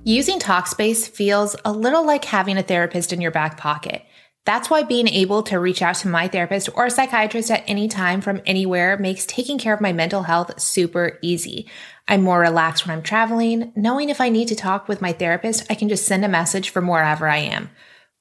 Using 0.04 0.40
Talkspace 0.40 1.08
feels 1.08 1.56
a 1.64 1.72
little 1.72 2.06
like 2.06 2.25
having 2.25 2.58
a 2.58 2.64
therapist 2.64 3.14
in 3.14 3.22
your 3.22 3.32
back 3.32 3.58
pocket. 3.58 4.06
That's 4.46 4.70
why 4.70 4.84
being 4.84 5.08
able 5.08 5.42
to 5.44 5.60
reach 5.60 5.82
out 5.82 5.96
to 5.98 6.08
my 6.08 6.28
therapist 6.28 6.70
or 6.75 6.90
psychiatrist 6.90 7.50
at 7.50 7.64
any 7.68 7.88
time 7.88 8.22
from 8.22 8.42
anywhere 8.46 8.96
makes 8.96 9.25
taking 9.25 9.58
care 9.58 9.74
of 9.74 9.82
my 9.82 9.92
mental 9.92 10.24
health 10.24 10.60
super 10.62 11.18
easy. 11.24 11.68
I'm 12.08 12.22
more 12.22 12.40
relaxed 12.40 12.86
when 12.86 12.96
I'm 12.96 13.02
traveling. 13.02 13.74
Knowing 13.75 14.10
if 14.10 14.22
I 14.22 14.30
need 14.30 14.48
to 14.50 14.56
talk 14.56 14.88
with 14.88 15.02
my 15.02 15.12
therapist, 15.14 15.66
I 15.68 15.74
can 15.74 15.90
just 15.90 16.06
send 16.06 16.24
a 16.24 16.30
message 16.30 16.70
from 16.70 16.88
wherever 16.88 17.28
I 17.28 17.38
am. 17.38 17.72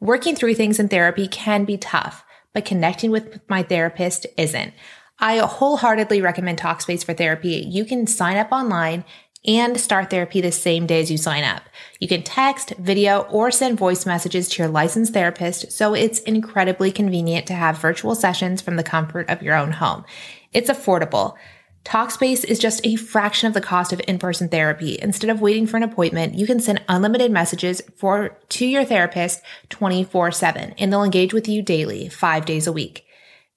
Working 0.00 0.34
through 0.34 0.54
things 0.54 0.80
in 0.80 0.88
therapy 0.88 1.28
can 1.28 1.66
be 1.66 1.76
tough, 1.76 2.24
but 2.54 2.64
connecting 2.64 3.10
with 3.10 3.40
my 3.48 3.62
therapist 3.62 4.26
isn't. 4.38 4.72
I 5.18 5.38
wholeheartedly 5.38 6.22
recommend 6.22 6.58
Talkspace 6.58 7.04
for 7.04 7.14
therapy. 7.14 7.66
You 7.68 7.84
can 7.84 8.06
sign 8.06 8.36
up 8.36 8.50
online 8.50 9.04
and 9.44 9.78
start 9.78 10.10
therapy 10.10 10.40
the 10.40 10.50
same 10.52 10.86
day 10.86 11.00
as 11.00 11.10
you 11.10 11.18
sign 11.18 11.44
up. 11.44 11.62
You 12.00 12.08
can 12.08 12.22
text, 12.22 12.70
video, 12.78 13.22
or 13.22 13.50
send 13.50 13.78
voice 13.78 14.06
messages 14.06 14.48
to 14.48 14.62
your 14.62 14.70
licensed 14.70 15.12
therapist, 15.12 15.72
so 15.72 15.94
it's 15.94 16.20
incredibly 16.20 16.90
convenient 16.90 17.46
to 17.46 17.54
have 17.54 17.78
virtual 17.78 18.14
sessions 18.14 18.62
from 18.62 18.76
the 18.76 18.82
comfort 18.82 19.28
of 19.28 19.42
your 19.42 19.54
own 19.54 19.72
home. 19.72 20.04
It's 20.52 20.70
affordable. 20.70 21.34
Talkspace 21.84 22.44
is 22.44 22.58
just 22.58 22.80
a 22.86 22.96
fraction 22.96 23.46
of 23.46 23.52
the 23.52 23.60
cost 23.60 23.92
of 23.92 24.00
in-person 24.08 24.48
therapy. 24.48 24.98
Instead 25.02 25.28
of 25.28 25.42
waiting 25.42 25.66
for 25.66 25.76
an 25.76 25.82
appointment, 25.82 26.34
you 26.34 26.46
can 26.46 26.58
send 26.58 26.80
unlimited 26.88 27.30
messages 27.30 27.82
for 27.96 28.38
to 28.48 28.64
your 28.64 28.86
therapist 28.86 29.42
24/7 29.68 30.72
and 30.78 30.90
they'll 30.90 31.04
engage 31.04 31.34
with 31.34 31.46
you 31.46 31.60
daily, 31.60 32.08
5 32.08 32.46
days 32.46 32.66
a 32.66 32.72
week. 32.72 33.04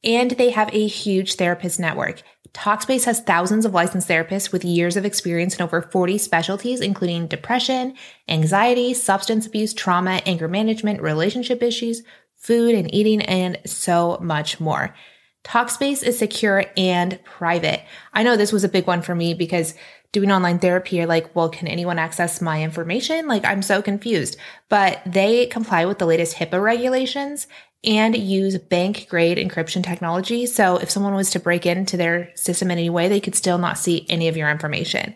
And 0.04 0.32
they 0.32 0.50
have 0.50 0.70
a 0.74 0.88
huge 0.88 1.36
therapist 1.36 1.80
network. 1.80 2.22
Talkspace 2.54 3.06
has 3.06 3.22
thousands 3.22 3.66
of 3.66 3.74
licensed 3.74 4.08
therapists 4.08 4.52
with 4.52 4.64
years 4.64 4.96
of 4.96 5.06
experience 5.06 5.56
in 5.56 5.62
over 5.62 5.82
40 5.82 6.18
specialties, 6.18 6.82
including 6.82 7.28
depression, 7.28 7.96
anxiety, 8.28 8.94
substance 8.94 9.46
abuse, 9.46 9.74
trauma, 9.74 10.22
anger 10.26 10.48
management, 10.48 11.02
relationship 11.02 11.64
issues, 11.64 12.04
food 12.36 12.76
and 12.76 12.94
eating, 12.94 13.22
and 13.22 13.58
so 13.66 14.18
much 14.22 14.60
more. 14.60 14.96
Talkspace 15.44 16.04
is 16.04 16.18
secure 16.18 16.66
and 16.76 17.24
private. 17.24 17.82
I 18.14 18.24
know 18.24 18.36
this 18.36 18.52
was 18.52 18.66
a 18.66 18.70
big 18.70 18.86
one 18.86 19.02
for 19.02 19.16
me 19.16 19.34
because 19.34 19.76
doing 20.12 20.32
online 20.32 20.60
therapy, 20.60 20.96
you're 20.96 21.06
like, 21.06 21.36
well, 21.36 21.50
can 21.50 21.68
anyone 21.68 22.00
access 22.00 22.42
my 22.42 22.64
information? 22.64 23.28
Like, 23.28 23.46
I'm 23.46 23.62
so 23.62 23.82
confused. 23.82 24.38
But 24.70 25.02
they 25.06 25.48
comply 25.48 25.86
with 25.86 26.00
the 26.00 26.06
latest 26.06 26.36
HIPAA 26.38 26.62
regulations 26.62 27.48
and 27.84 28.18
use 28.18 28.58
bank 28.58 29.08
grade 29.10 29.38
encryption 29.38 29.84
technology. 29.84 30.46
So 30.46 30.78
if 30.78 30.90
someone 30.90 31.14
was 31.14 31.30
to 31.32 31.40
break 31.40 31.66
into 31.66 31.98
their 31.98 32.32
system 32.36 32.72
in 32.72 32.78
any 32.78 32.90
way, 32.90 33.08
they 33.08 33.20
could 33.20 33.36
still 33.36 33.58
not 33.58 33.78
see 33.78 34.06
any 34.10 34.28
of 34.28 34.38
your 34.38 34.50
information. 34.50 35.16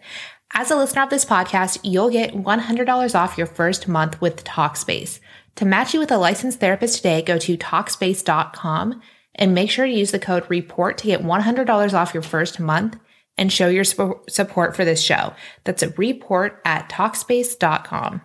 As 0.54 0.70
a 0.70 0.76
listener 0.76 1.04
of 1.04 1.10
this 1.10 1.26
podcast, 1.26 1.80
you'll 1.84 2.10
get 2.10 2.34
$100 2.34 3.16
off 3.16 3.38
your 3.38 3.48
first 3.48 3.88
month 3.88 4.20
with 4.20 4.44
Talkspace. 4.44 5.20
To 5.56 5.66
match 5.66 5.94
you 5.94 6.00
with 6.00 6.12
a 6.12 6.18
licensed 6.18 6.60
therapist 6.60 6.98
today, 6.98 7.22
go 7.22 7.38
to 7.38 7.58
Talkspace.com 7.58 9.02
and 9.36 9.56
make 9.56 9.72
sure 9.72 9.86
to 9.86 9.92
use 9.92 10.12
the 10.12 10.20
code 10.20 10.46
REPORT 10.50 10.98
to 11.00 11.08
get 11.08 11.24
$100 11.24 11.94
off 11.94 12.14
your 12.14 12.24
first 12.24 12.60
month 12.60 12.98
and 13.42 13.52
show 13.52 13.68
your 13.68 13.84
sp- 13.84 14.22
support 14.30 14.76
for 14.76 14.86
this 14.86 15.02
show. 15.02 15.34
That's 15.64 15.82
a 15.82 15.90
report 15.90 16.62
at 16.64 16.90
Talkspace.com. 16.90 18.22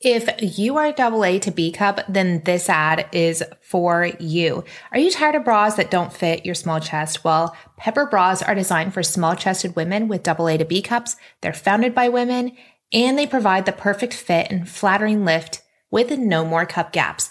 If 0.00 0.58
you 0.58 0.78
are 0.78 0.90
double 0.92 1.22
A 1.26 1.38
to 1.40 1.50
B 1.50 1.70
cup, 1.70 2.00
then 2.08 2.40
this 2.44 2.70
ad 2.70 3.06
is 3.12 3.44
for 3.60 4.10
you. 4.18 4.64
Are 4.92 4.98
you 4.98 5.10
tired 5.10 5.34
of 5.34 5.44
bras 5.44 5.76
that 5.76 5.90
don't 5.90 6.14
fit 6.14 6.46
your 6.46 6.54
small 6.54 6.80
chest? 6.80 7.22
Well, 7.22 7.54
Pepper 7.76 8.06
bras 8.06 8.42
are 8.42 8.54
designed 8.54 8.94
for 8.94 9.02
small 9.02 9.36
chested 9.36 9.76
women 9.76 10.08
with 10.08 10.22
double 10.22 10.48
A 10.48 10.56
to 10.56 10.64
B 10.64 10.80
cups. 10.80 11.16
They're 11.42 11.52
founded 11.52 11.94
by 11.94 12.08
women 12.08 12.56
and 12.90 13.18
they 13.18 13.26
provide 13.26 13.66
the 13.66 13.72
perfect 13.72 14.14
fit 14.14 14.50
and 14.50 14.66
flattering 14.66 15.26
lift 15.26 15.60
with 15.90 16.10
no 16.16 16.46
more 16.46 16.64
cup 16.64 16.92
gaps. 16.92 17.28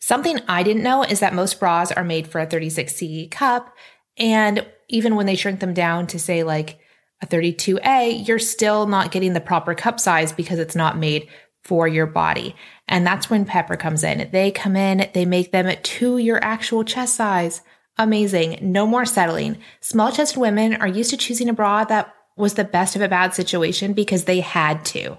Something 0.00 0.40
I 0.48 0.62
didn't 0.62 0.84
know 0.84 1.02
is 1.02 1.20
that 1.20 1.34
most 1.34 1.60
bras 1.60 1.92
are 1.92 2.04
made 2.04 2.28
for 2.28 2.40
a 2.40 2.46
36C 2.46 3.30
cup. 3.30 3.74
And 4.18 4.66
even 4.88 5.16
when 5.16 5.26
they 5.26 5.36
shrink 5.36 5.60
them 5.60 5.74
down 5.74 6.06
to 6.08 6.18
say 6.18 6.42
like 6.42 6.78
a 7.22 7.26
32A, 7.26 8.26
you're 8.26 8.38
still 8.38 8.86
not 8.86 9.10
getting 9.10 9.32
the 9.32 9.40
proper 9.40 9.74
cup 9.74 10.00
size 10.00 10.32
because 10.32 10.58
it's 10.58 10.76
not 10.76 10.98
made 10.98 11.28
for 11.64 11.88
your 11.88 12.06
body. 12.06 12.54
And 12.88 13.06
that's 13.06 13.28
when 13.28 13.44
Pepper 13.44 13.76
comes 13.76 14.04
in. 14.04 14.28
They 14.30 14.50
come 14.50 14.76
in, 14.76 15.10
they 15.14 15.24
make 15.24 15.50
them 15.50 15.74
to 15.82 16.18
your 16.18 16.42
actual 16.42 16.84
chest 16.84 17.16
size. 17.16 17.62
Amazing. 17.98 18.58
No 18.60 18.86
more 18.86 19.04
settling. 19.04 19.58
Small 19.80 20.12
chested 20.12 20.38
women 20.38 20.74
are 20.74 20.86
used 20.86 21.10
to 21.10 21.16
choosing 21.16 21.48
a 21.48 21.54
bra 21.54 21.84
that 21.84 22.14
was 22.36 22.54
the 22.54 22.64
best 22.64 22.94
of 22.94 23.02
a 23.02 23.08
bad 23.08 23.34
situation 23.34 23.94
because 23.94 24.24
they 24.24 24.40
had 24.40 24.84
to. 24.84 25.16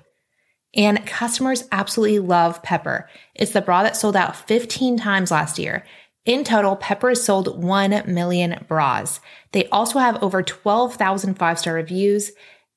And 0.75 1.05
customers 1.07 1.67
absolutely 1.71 2.19
love 2.19 2.61
Pepper. 2.61 3.09
It's 3.33 3.51
the 3.51 3.61
bra 3.61 3.83
that 3.83 3.97
sold 3.97 4.15
out 4.15 4.35
15 4.35 4.97
times 4.97 5.31
last 5.31 5.57
year. 5.57 5.83
In 6.27 6.43
total, 6.43 6.75
Pepper 6.75 7.09
has 7.09 7.23
sold 7.23 7.63
1 7.63 8.03
million 8.05 8.65
bras. 8.67 9.21
They 9.53 9.65
also 9.69 9.99
have 9.99 10.21
over 10.21 10.43
12,000 10.43 11.35
five 11.35 11.57
star 11.57 11.73
reviews, 11.73 12.33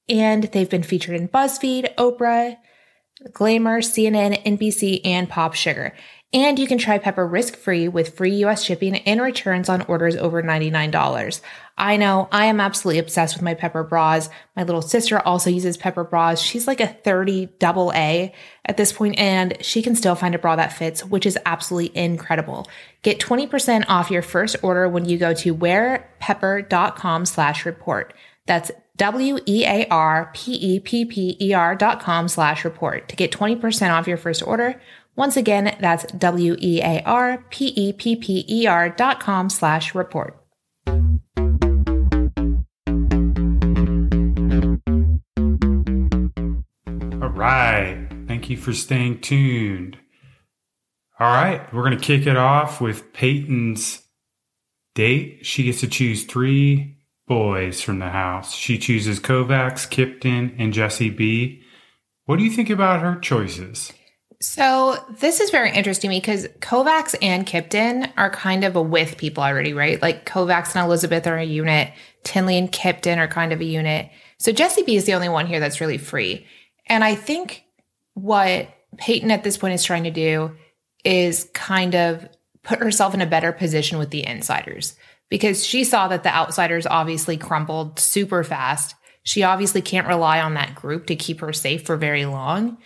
and 0.08 0.44
they've 0.44 0.70
been 0.70 0.84
featured 0.84 1.16
in 1.16 1.28
BuzzFeed, 1.28 1.92
Oprah, 1.96 2.56
Glamour, 3.32 3.80
CNN, 3.80 4.40
NBC, 4.44 5.00
and 5.04 5.28
Pop 5.28 5.54
Sugar. 5.54 5.92
And 6.32 6.60
you 6.60 6.68
can 6.68 6.78
try 6.78 6.98
Pepper 6.98 7.26
risk 7.26 7.56
free 7.56 7.88
with 7.88 8.16
free 8.16 8.44
US 8.44 8.62
shipping 8.62 8.96
and 8.98 9.20
returns 9.20 9.68
on 9.68 9.82
orders 9.82 10.14
over 10.14 10.42
$99. 10.42 11.40
I 11.76 11.96
know 11.96 12.28
I 12.30 12.44
am 12.44 12.60
absolutely 12.60 13.00
obsessed 13.00 13.34
with 13.34 13.42
my 13.42 13.54
Pepper 13.54 13.82
bras. 13.82 14.28
My 14.54 14.62
little 14.62 14.82
sister 14.82 15.18
also 15.18 15.50
uses 15.50 15.76
Pepper 15.76 16.04
bras. 16.04 16.40
She's 16.40 16.68
like 16.68 16.80
a 16.80 16.86
30 16.86 17.46
double 17.58 17.92
A 17.96 18.32
at 18.64 18.76
this 18.76 18.92
point, 18.92 19.18
and 19.18 19.56
she 19.60 19.82
can 19.82 19.96
still 19.96 20.14
find 20.14 20.36
a 20.36 20.38
bra 20.38 20.54
that 20.54 20.72
fits, 20.72 21.04
which 21.04 21.26
is 21.26 21.36
absolutely 21.46 21.98
incredible. 22.00 22.68
Get 23.02 23.18
20% 23.18 23.86
off 23.88 24.10
your 24.10 24.22
first 24.22 24.56
order 24.62 24.88
when 24.88 25.06
you 25.06 25.18
go 25.18 25.34
to 25.34 25.52
wearpepper.com 25.52 27.26
slash 27.26 27.66
report. 27.66 28.14
That's 28.46 28.70
W-E-A-R-P-E-P-P-E-R 29.00 29.86
dot 31.76 32.00
com 32.00 32.28
slash 32.28 32.64
report 32.66 33.08
to 33.08 33.16
get 33.16 33.32
20% 33.32 33.90
off 33.90 34.06
your 34.06 34.18
first 34.18 34.42
order. 34.42 34.78
Once 35.16 35.36
again, 35.36 35.76
that's 35.80 36.04
W-E-A-R-P-E-P-P-E-R 36.12 36.80
dot 38.90 39.20
com 39.20 39.50
slash 39.50 39.94
report. 39.94 40.36
All 40.86 41.18
right. 47.28 48.08
Thank 48.26 48.48
you 48.48 48.56
for 48.56 48.72
staying 48.72 49.20
tuned. 49.20 49.98
All 51.18 51.28
right. 51.28 51.70
We're 51.72 51.84
going 51.84 51.98
to 51.98 52.04
kick 52.04 52.26
it 52.26 52.36
off 52.36 52.80
with 52.80 53.12
Peyton's 53.12 54.02
date. 54.94 55.44
She 55.44 55.64
gets 55.64 55.80
to 55.80 55.88
choose 55.88 56.24
three 56.24 56.96
boys 57.26 57.80
from 57.80 57.98
the 57.98 58.08
house. 58.08 58.54
She 58.54 58.78
chooses 58.78 59.20
Kovacs, 59.20 59.88
Kiptyn, 59.88 60.54
and 60.58 60.72
Jesse 60.72 61.10
B. 61.10 61.62
What 62.24 62.38
do 62.38 62.44
you 62.44 62.50
think 62.50 62.70
about 62.70 63.02
her 63.02 63.18
choices? 63.18 63.92
So 64.42 64.96
this 65.10 65.38
is 65.38 65.50
very 65.50 65.70
interesting 65.70 66.08
because 66.10 66.48
Kovacs 66.60 67.14
and 67.20 67.46
Kiptyn 67.46 68.10
are 68.16 68.30
kind 68.30 68.64
of 68.64 68.74
a 68.74 68.80
with 68.80 69.18
people 69.18 69.42
already, 69.42 69.74
right? 69.74 70.00
Like 70.00 70.24
Kovacs 70.24 70.74
and 70.74 70.84
Elizabeth 70.84 71.26
are 71.26 71.36
a 71.36 71.44
unit. 71.44 71.92
Tenley 72.24 72.58
and 72.58 72.72
Kiptyn 72.72 73.18
are 73.18 73.28
kind 73.28 73.52
of 73.52 73.60
a 73.60 73.64
unit. 73.64 74.10
So 74.38 74.50
Jesse 74.50 74.82
B 74.82 74.96
is 74.96 75.04
the 75.04 75.12
only 75.12 75.28
one 75.28 75.46
here 75.46 75.60
that's 75.60 75.82
really 75.82 75.98
free. 75.98 76.46
And 76.86 77.04
I 77.04 77.16
think 77.16 77.64
what 78.14 78.68
Peyton 78.96 79.30
at 79.30 79.44
this 79.44 79.58
point 79.58 79.74
is 79.74 79.84
trying 79.84 80.04
to 80.04 80.10
do 80.10 80.56
is 81.04 81.48
kind 81.52 81.94
of 81.94 82.26
put 82.62 82.78
herself 82.78 83.12
in 83.12 83.20
a 83.20 83.26
better 83.26 83.52
position 83.52 83.98
with 83.98 84.08
the 84.08 84.26
insiders 84.26 84.96
because 85.28 85.64
she 85.64 85.84
saw 85.84 86.08
that 86.08 86.22
the 86.22 86.34
outsiders 86.34 86.86
obviously 86.86 87.36
crumbled 87.36 87.98
super 87.98 88.42
fast. 88.42 88.94
She 89.22 89.42
obviously 89.42 89.82
can't 89.82 90.08
rely 90.08 90.40
on 90.40 90.54
that 90.54 90.74
group 90.74 91.06
to 91.06 91.16
keep 91.16 91.40
her 91.40 91.52
safe 91.52 91.84
for 91.84 91.96
very 91.98 92.24
long. 92.24 92.78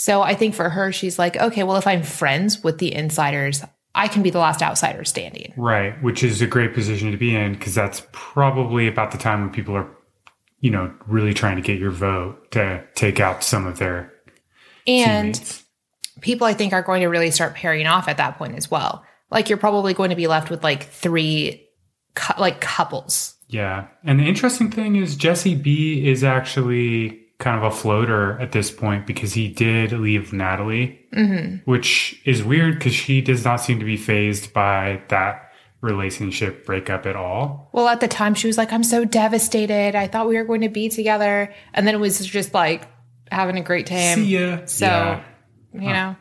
So 0.00 0.22
I 0.22 0.36
think 0.36 0.54
for 0.54 0.68
her, 0.68 0.92
she's 0.92 1.18
like, 1.18 1.36
okay, 1.36 1.64
well, 1.64 1.76
if 1.76 1.84
I'm 1.84 2.04
friends 2.04 2.62
with 2.62 2.78
the 2.78 2.94
insiders, 2.94 3.64
I 3.96 4.06
can 4.06 4.22
be 4.22 4.30
the 4.30 4.38
last 4.38 4.62
outsider 4.62 5.02
standing. 5.02 5.52
Right, 5.56 6.00
which 6.04 6.22
is 6.22 6.40
a 6.40 6.46
great 6.46 6.72
position 6.72 7.10
to 7.10 7.16
be 7.16 7.34
in 7.34 7.54
because 7.54 7.74
that's 7.74 8.06
probably 8.12 8.86
about 8.86 9.10
the 9.10 9.18
time 9.18 9.40
when 9.40 9.50
people 9.50 9.74
are, 9.74 9.90
you 10.60 10.70
know, 10.70 10.94
really 11.08 11.34
trying 11.34 11.56
to 11.56 11.62
get 11.62 11.80
your 11.80 11.90
vote 11.90 12.52
to 12.52 12.84
take 12.94 13.18
out 13.18 13.42
some 13.42 13.66
of 13.66 13.80
their 13.80 14.12
and 14.86 15.34
teammates. 15.34 15.64
people 16.20 16.46
I 16.46 16.54
think 16.54 16.72
are 16.74 16.82
going 16.82 17.00
to 17.00 17.08
really 17.08 17.32
start 17.32 17.56
pairing 17.56 17.88
off 17.88 18.06
at 18.06 18.18
that 18.18 18.38
point 18.38 18.54
as 18.54 18.70
well. 18.70 19.04
like 19.32 19.48
you're 19.48 19.58
probably 19.58 19.94
going 19.94 20.10
to 20.10 20.16
be 20.16 20.28
left 20.28 20.48
with 20.48 20.62
like 20.62 20.84
three 20.84 21.68
cou- 22.14 22.40
like 22.40 22.60
couples. 22.60 23.34
Yeah. 23.48 23.88
And 24.04 24.20
the 24.20 24.28
interesting 24.28 24.70
thing 24.70 24.94
is 24.94 25.16
Jesse 25.16 25.56
B 25.56 26.08
is 26.08 26.22
actually 26.22 27.27
kind 27.38 27.56
of 27.56 27.62
a 27.62 27.74
floater 27.74 28.38
at 28.40 28.52
this 28.52 28.70
point 28.70 29.06
because 29.06 29.32
he 29.32 29.48
did 29.48 29.92
leave 29.92 30.32
Natalie, 30.32 31.00
mm-hmm. 31.14 31.56
which 31.70 32.20
is 32.24 32.42
weird 32.42 32.74
because 32.74 32.94
she 32.94 33.20
does 33.20 33.44
not 33.44 33.56
seem 33.56 33.78
to 33.78 33.84
be 33.84 33.96
phased 33.96 34.52
by 34.52 35.00
that 35.08 35.52
relationship 35.80 36.66
breakup 36.66 37.06
at 37.06 37.14
all. 37.14 37.70
Well, 37.72 37.86
at 37.88 38.00
the 38.00 38.08
time 38.08 38.34
she 38.34 38.48
was 38.48 38.58
like, 38.58 38.72
I'm 38.72 38.82
so 38.82 39.04
devastated. 39.04 39.94
I 39.94 40.08
thought 40.08 40.28
we 40.28 40.36
were 40.36 40.44
going 40.44 40.62
to 40.62 40.68
be 40.68 40.88
together. 40.88 41.54
And 41.72 41.86
then 41.86 41.94
it 41.94 41.98
was 41.98 42.24
just 42.26 42.52
like 42.52 42.88
having 43.30 43.56
a 43.56 43.62
great 43.62 43.86
time. 43.86 44.16
See 44.16 44.36
ya. 44.36 44.58
So, 44.66 44.86
Yeah, 44.86 45.22
you 45.72 45.92
know, 45.92 46.16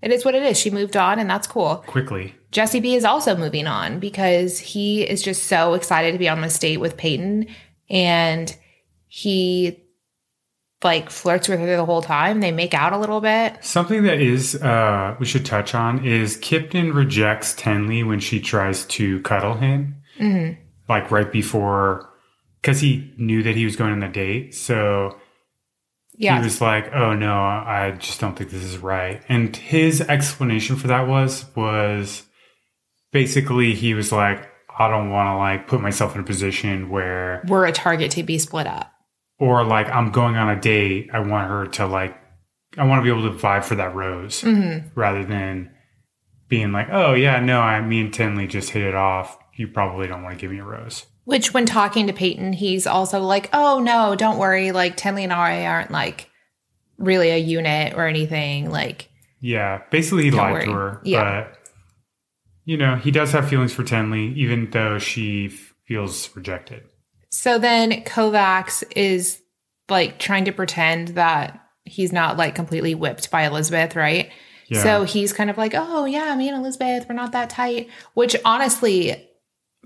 it 0.00 0.12
is 0.12 0.24
what 0.24 0.34
it 0.34 0.42
is. 0.42 0.58
She 0.58 0.70
moved 0.70 0.96
on 0.96 1.18
and 1.18 1.28
that's 1.28 1.46
cool. 1.46 1.84
quickly. 1.86 2.34
Jesse 2.50 2.80
B 2.80 2.94
is 2.94 3.04
also 3.04 3.36
moving 3.36 3.66
on 3.66 3.98
because 3.98 4.58
he 4.58 5.02
is 5.02 5.20
just 5.20 5.42
so 5.44 5.74
excited 5.74 6.12
to 6.12 6.18
be 6.18 6.30
on 6.30 6.40
this 6.40 6.58
date 6.58 6.78
with 6.78 6.96
Peyton 6.96 7.46
and 7.90 8.56
he 9.08 9.85
like 10.86 11.10
flirts 11.10 11.48
with 11.48 11.60
her 11.60 11.76
the 11.76 11.84
whole 11.84 12.00
time. 12.02 12.40
They 12.40 12.52
make 12.52 12.72
out 12.72 12.92
a 12.92 12.98
little 12.98 13.20
bit. 13.20 13.62
Something 13.62 14.04
that 14.04 14.20
is 14.20 14.54
uh, 14.62 15.14
we 15.20 15.26
should 15.26 15.44
touch 15.44 15.74
on 15.74 16.04
is 16.06 16.36
Kiptyn 16.38 16.94
rejects 16.94 17.54
Tenley 17.54 18.06
when 18.06 18.20
she 18.20 18.40
tries 18.40 18.84
to 18.86 19.20
cuddle 19.22 19.54
him, 19.54 19.96
Mm-hmm. 20.18 20.60
like 20.88 21.10
right 21.10 21.30
before, 21.30 22.08
because 22.62 22.80
he 22.80 23.12
knew 23.18 23.42
that 23.42 23.54
he 23.54 23.64
was 23.66 23.76
going 23.76 23.92
on 23.92 24.00
the 24.00 24.08
date. 24.08 24.54
So 24.54 25.16
Yeah. 26.16 26.38
he 26.38 26.44
was 26.44 26.60
like, 26.62 26.94
"Oh 26.94 27.12
no, 27.14 27.34
I 27.34 27.94
just 27.98 28.18
don't 28.20 28.34
think 28.36 28.50
this 28.50 28.62
is 28.62 28.78
right." 28.78 29.20
And 29.28 29.54
his 29.54 30.00
explanation 30.00 30.76
for 30.76 30.86
that 30.88 31.06
was 31.06 31.44
was 31.54 32.22
basically 33.12 33.74
he 33.74 33.92
was 33.94 34.12
like, 34.12 34.48
"I 34.78 34.88
don't 34.88 35.10
want 35.10 35.28
to 35.28 35.36
like 35.36 35.68
put 35.68 35.80
myself 35.82 36.14
in 36.14 36.20
a 36.22 36.24
position 36.24 36.88
where." 36.88 37.42
We're 37.46 37.66
a 37.66 37.72
target 37.72 38.10
to 38.12 38.22
be 38.22 38.38
split 38.38 38.66
up. 38.66 38.92
Or 39.38 39.64
like 39.64 39.88
I'm 39.88 40.10
going 40.12 40.36
on 40.36 40.48
a 40.48 40.60
date, 40.60 41.10
I 41.12 41.20
want 41.20 41.48
her 41.48 41.66
to 41.66 41.86
like, 41.86 42.16
I 42.78 42.84
want 42.84 43.00
to 43.00 43.02
be 43.02 43.10
able 43.18 43.30
to 43.30 43.38
vibe 43.38 43.64
for 43.64 43.74
that 43.74 43.94
rose 43.94 44.40
mm-hmm. 44.42 44.88
rather 44.98 45.24
than 45.24 45.70
being 46.48 46.72
like, 46.72 46.88
oh 46.90 47.14
yeah, 47.14 47.40
no, 47.40 47.60
I 47.60 47.80
me 47.80 48.00
and 48.00 48.12
Tenley 48.12 48.48
just 48.48 48.70
hit 48.70 48.82
it 48.82 48.94
off. 48.94 49.36
You 49.54 49.68
probably 49.68 50.06
don't 50.06 50.22
want 50.22 50.36
to 50.36 50.40
give 50.40 50.50
me 50.50 50.58
a 50.58 50.64
rose. 50.64 51.06
Which, 51.24 51.52
when 51.52 51.66
talking 51.66 52.06
to 52.06 52.12
Peyton, 52.12 52.52
he's 52.52 52.86
also 52.86 53.20
like, 53.20 53.50
"Oh 53.52 53.80
no, 53.80 54.14
don't 54.14 54.38
worry. 54.38 54.70
Like 54.70 54.96
Tenley 54.96 55.24
and 55.24 55.32
I 55.32 55.66
aren't 55.66 55.90
like 55.90 56.30
really 56.98 57.30
a 57.30 57.36
unit 57.36 57.94
or 57.94 58.06
anything. 58.06 58.70
Like, 58.70 59.08
Yeah, 59.40 59.82
basically 59.90 60.24
he 60.24 60.30
lied 60.30 60.52
worry. 60.52 60.64
to 60.66 60.72
her, 60.72 61.00
Yeah. 61.04 61.40
but 61.42 61.58
you 62.64 62.76
know 62.76 62.96
he 62.96 63.10
does 63.10 63.32
have 63.32 63.48
feelings 63.48 63.72
for 63.72 63.82
Tenley, 63.82 64.34
even 64.36 64.70
though 64.70 64.98
she 64.98 65.46
f- 65.46 65.74
feels 65.86 66.34
rejected. 66.36 66.84
So 67.36 67.58
then 67.58 68.02
Kovacs 68.04 68.82
is 68.96 69.42
like 69.90 70.18
trying 70.18 70.46
to 70.46 70.52
pretend 70.52 71.08
that 71.08 71.60
he's 71.84 72.10
not 72.10 72.38
like 72.38 72.54
completely 72.54 72.94
whipped 72.94 73.30
by 73.30 73.42
Elizabeth, 73.42 73.94
right? 73.94 74.30
Yeah. 74.68 74.82
So 74.82 75.02
he's 75.04 75.34
kind 75.34 75.50
of 75.50 75.58
like, 75.58 75.74
"Oh 75.74 76.06
yeah, 76.06 76.34
me 76.34 76.48
and 76.48 76.56
Elizabeth, 76.56 77.06
we're 77.06 77.14
not 77.14 77.32
that 77.32 77.50
tight." 77.50 77.90
Which 78.14 78.36
honestly, 78.44 79.28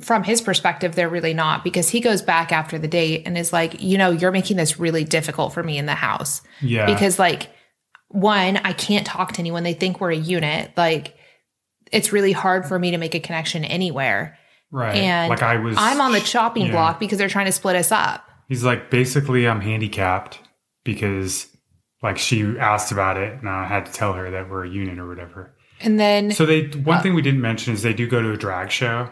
from 0.00 0.22
his 0.22 0.40
perspective, 0.40 0.94
they're 0.94 1.08
really 1.08 1.34
not 1.34 1.64
because 1.64 1.88
he 1.88 1.98
goes 1.98 2.22
back 2.22 2.52
after 2.52 2.78
the 2.78 2.86
date 2.86 3.24
and 3.26 3.36
is 3.36 3.52
like, 3.52 3.82
"You 3.82 3.98
know, 3.98 4.12
you're 4.12 4.30
making 4.30 4.56
this 4.56 4.78
really 4.78 5.02
difficult 5.02 5.52
for 5.52 5.64
me 5.64 5.76
in 5.76 5.86
the 5.86 5.94
house." 5.96 6.42
Yeah, 6.62 6.86
because 6.86 7.18
like 7.18 7.50
one 8.12 8.56
i 8.64 8.72
can't 8.72 9.06
talk 9.06 9.32
to 9.32 9.38
anyone 9.38 9.62
they 9.62 9.72
think 9.72 10.00
we're 10.00 10.10
a 10.10 10.16
unit 10.16 10.72
like 10.76 11.14
it's 11.92 12.12
really 12.12 12.32
hard 12.32 12.66
for 12.66 12.76
me 12.76 12.90
to 12.90 12.98
make 12.98 13.14
a 13.14 13.20
connection 13.20 13.64
anywhere 13.64 14.36
right. 14.70 14.96
and 14.96 15.28
like 15.30 15.42
I 15.42 15.56
was, 15.56 15.76
i'm 15.78 16.00
on 16.00 16.12
the 16.12 16.20
chopping 16.20 16.66
yeah. 16.66 16.72
block 16.72 17.00
because 17.00 17.18
they're 17.18 17.28
trying 17.28 17.46
to 17.46 17.52
split 17.52 17.76
us 17.76 17.90
up 17.92 18.26
He's 18.48 18.64
like, 18.64 18.90
basically, 18.90 19.46
I'm 19.46 19.60
handicapped 19.60 20.40
because 20.82 21.46
like 22.02 22.18
she 22.18 22.42
asked 22.58 22.90
about 22.90 23.16
it, 23.16 23.34
and 23.38 23.48
I 23.48 23.64
had 23.64 23.86
to 23.86 23.92
tell 23.92 24.12
her 24.14 24.28
that 24.32 24.50
we're 24.50 24.64
a 24.64 24.68
unit 24.68 24.98
or 24.98 25.06
whatever. 25.06 25.54
and 25.80 26.00
then 26.00 26.32
So 26.32 26.46
they 26.46 26.66
one 26.66 27.00
thing 27.00 27.14
we 27.14 27.22
didn't 27.22 27.42
mention 27.42 27.74
is 27.74 27.82
they 27.82 27.94
do 27.94 28.08
go 28.08 28.20
to 28.20 28.32
a 28.32 28.36
drag 28.36 28.72
show. 28.72 29.08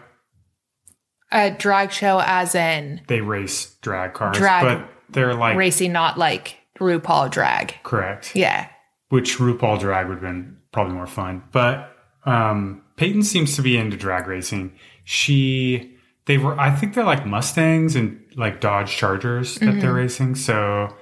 a 1.31 1.51
drag 1.51 1.93
show 1.93 2.21
as 2.21 2.53
in 2.53 2.99
They 3.07 3.21
race 3.21 3.75
drag 3.81 4.13
cars, 4.13 4.35
Drag- 4.37 4.63
but 4.63 4.89
they're 5.09 5.33
like 5.33 5.55
racing 5.55 5.93
not 5.93 6.17
like 6.17 6.57
rupaul 6.77 7.31
drag 7.31 7.75
correct. 7.83 8.35
yeah 8.35 8.67
Which 9.07 9.37
RuPaul 9.37 9.79
drag 9.79 10.07
would 10.07 10.15
have 10.15 10.21
been 10.21 10.57
probably 10.73 10.95
more 10.95 11.07
fun. 11.07 11.43
But 11.53 11.95
um, 12.25 12.83
Peyton 12.97 13.23
seems 13.23 13.55
to 13.55 13.61
be 13.61 13.77
into 13.77 13.95
drag 13.95 14.27
racing. 14.27 14.73
She 15.09 15.97
they 16.25 16.37
were 16.37 16.57
I 16.59 16.69
think 16.69 16.93
they're 16.93 17.03
like 17.03 17.25
Mustangs 17.25 17.95
and 17.95 18.23
like 18.35 18.61
Dodge 18.61 18.95
Chargers 18.95 19.55
that 19.55 19.65
they're 19.65 19.73
mm-hmm. 19.73 19.91
racing. 19.91 20.35
So 20.35 20.95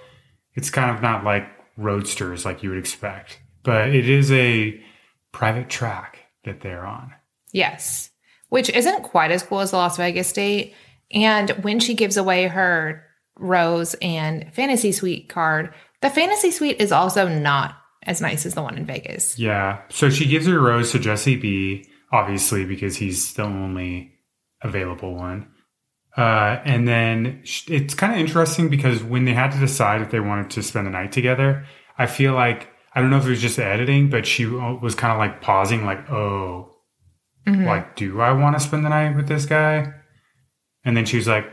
it's 0.56 0.70
kind 0.70 0.96
of 0.96 1.02
not 1.02 1.26
like 1.26 1.46
roadsters 1.76 2.46
like 2.46 2.64
you 2.64 2.70
would 2.70 2.80
expect. 2.80 3.42
But 3.64 3.90
it 3.90 4.08
is 4.08 4.32
a 4.32 4.82
private 5.34 5.70
track 5.70 6.20
that 6.46 6.62
they're 6.62 6.86
on. 6.86 7.12
yes 7.52 8.10
which 8.50 8.70
isn't 8.70 9.04
quite 9.04 9.30
as 9.30 9.44
cool 9.44 9.60
as 9.60 9.72
the 9.72 9.78
las 9.78 9.98
vegas 9.98 10.32
date 10.32 10.74
and 11.12 11.50
when 11.62 11.82
she 11.82 11.94
gives 11.94 12.16
away 12.16 12.48
her 12.48 13.04
rose 13.38 13.94
and 14.02 14.52
fantasy 14.54 14.94
suite 14.94 15.28
card 15.28 15.74
the 16.02 16.10
fantasy 16.10 16.50
suite 16.50 16.80
is 16.80 16.94
also 16.94 17.28
not 17.28 17.76
as 18.04 18.22
nice 18.22 18.46
as 18.46 18.54
the 18.54 18.62
one 18.62 18.78
in 18.78 18.86
vegas 18.86 19.38
Yeah. 19.38 19.82
So 19.90 20.10
she 20.10 20.26
gives 20.26 20.48
her 20.48 20.60
rose 20.60 20.92
to 20.94 21.00
Jesse 21.00 21.36
B, 21.36 21.86
obviously, 22.12 22.66
because 22.66 22.98
he's 22.98 23.34
the 23.34 23.44
only 23.44 24.14
available 24.62 25.16
one. 25.16 25.50
Uh, 26.16 26.60
and 26.66 26.88
then 26.88 27.44
it's 27.68 27.94
kind 27.94 28.14
of 28.14 28.20
interesting 28.20 28.70
because 28.70 29.04
when 29.04 29.26
they 29.26 29.34
had 29.34 29.52
to 29.52 29.60
decide 29.60 30.02
if 30.02 30.10
they 30.10 30.20
wanted 30.20 30.50
to 30.50 30.64
spend 30.64 30.88
the 30.88 30.92
night 30.92 31.12
together, 31.12 31.66
I 31.98 32.08
feel 32.08 32.34
like, 32.34 32.70
I 32.96 33.02
don't 33.02 33.12
know 33.12 33.18
if 33.18 33.26
it 33.28 33.30
was 33.30 33.42
just 33.42 33.60
editing, 33.60 34.10
but 34.10 34.26
she 34.26 34.48
was 34.48 34.96
kind 34.96 35.14
of 35.14 35.20
like 35.20 35.42
pausing, 35.42 35.86
like, 35.86 36.10
oh, 36.10 36.74
like, 37.46 37.96
do 37.96 38.20
I 38.20 38.32
want 38.32 38.58
to 38.58 38.60
spend 38.60 38.84
the 38.84 38.90
night 38.90 39.16
with 39.16 39.28
this 39.28 39.46
guy? 39.46 39.94
And 40.84 40.98
then 40.98 41.06
she 41.06 41.18
was 41.18 41.28
like, 41.28 41.46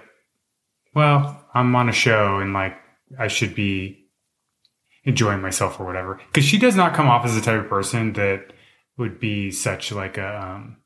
well, 0.95 1.47
I'm 1.55 1.75
on 1.77 1.89
a 1.89 1.93
show 1.93 2.39
and 2.39 2.55
like, 2.55 2.77
I 3.19 3.29
should 3.29 3.55
be 3.55 4.07
enjoying 5.05 5.43
myself 5.43 5.79
or 5.79 5.85
whatever. 5.85 6.21
Because 6.33 6.45
she 6.45 6.59
does 6.59 6.75
not 6.75 6.95
come 6.95 7.09
off 7.09 7.27
as 7.27 7.35
the 7.35 7.43
type 7.43 7.61
of 7.61 7.69
person 7.69 8.15
that 8.15 8.54
would 8.97 9.19
be 9.21 9.51
such 9.51 9.93
like 9.93 10.19
a 10.19 10.43
um, 10.43 10.77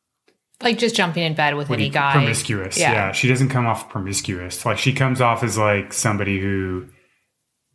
like 0.63 0.79
just 0.79 0.95
jumping 0.97 1.23
in 1.25 1.35
bed 1.35 1.55
with 1.55 1.71
any 1.71 1.87
you- 1.87 1.93
guy. 1.93 2.13
promiscuous. 2.13 2.79
Yeah. 2.79 2.93
Yeah. 2.93 3.13
she 3.13 3.29
doesn't 3.29 3.49
come 3.51 3.67
off 3.67 3.89
promiscuous. 3.89 4.65
Like 4.67 4.79
she 4.79 4.93
comes 4.93 5.21
off 5.21 5.43
as 5.43 5.57
like 5.59 5.93
somebody 5.93 6.41
who 6.41 6.87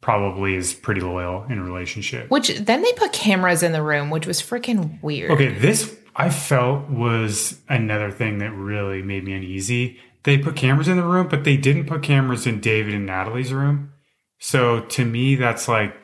probably 0.01 0.55
is 0.55 0.73
pretty 0.73 1.01
loyal 1.01 1.43
in 1.49 1.57
a 1.57 1.63
relationship. 1.63 2.29
Which 2.29 2.49
then 2.59 2.81
they 2.81 2.91
put 2.93 3.13
cameras 3.13 3.63
in 3.63 3.71
the 3.71 3.81
room, 3.81 4.09
which 4.09 4.27
was 4.27 4.41
freaking 4.41 5.01
weird. 5.01 5.31
Okay, 5.31 5.53
this 5.53 5.97
I 6.15 6.29
felt 6.29 6.89
was 6.89 7.59
another 7.69 8.11
thing 8.11 8.39
that 8.39 8.51
really 8.51 9.01
made 9.01 9.23
me 9.23 9.33
uneasy. 9.33 9.99
They 10.23 10.37
put 10.37 10.55
cameras 10.55 10.87
in 10.87 10.97
the 10.97 11.03
room, 11.03 11.27
but 11.27 11.43
they 11.43 11.57
didn't 11.57 11.85
put 11.85 12.03
cameras 12.03 12.45
in 12.47 12.59
David 12.59 12.93
and 12.93 13.05
Natalie's 13.05 13.53
room. 13.53 13.91
So 14.39 14.81
to 14.81 15.05
me, 15.05 15.35
that's 15.35 15.67
like 15.67 16.02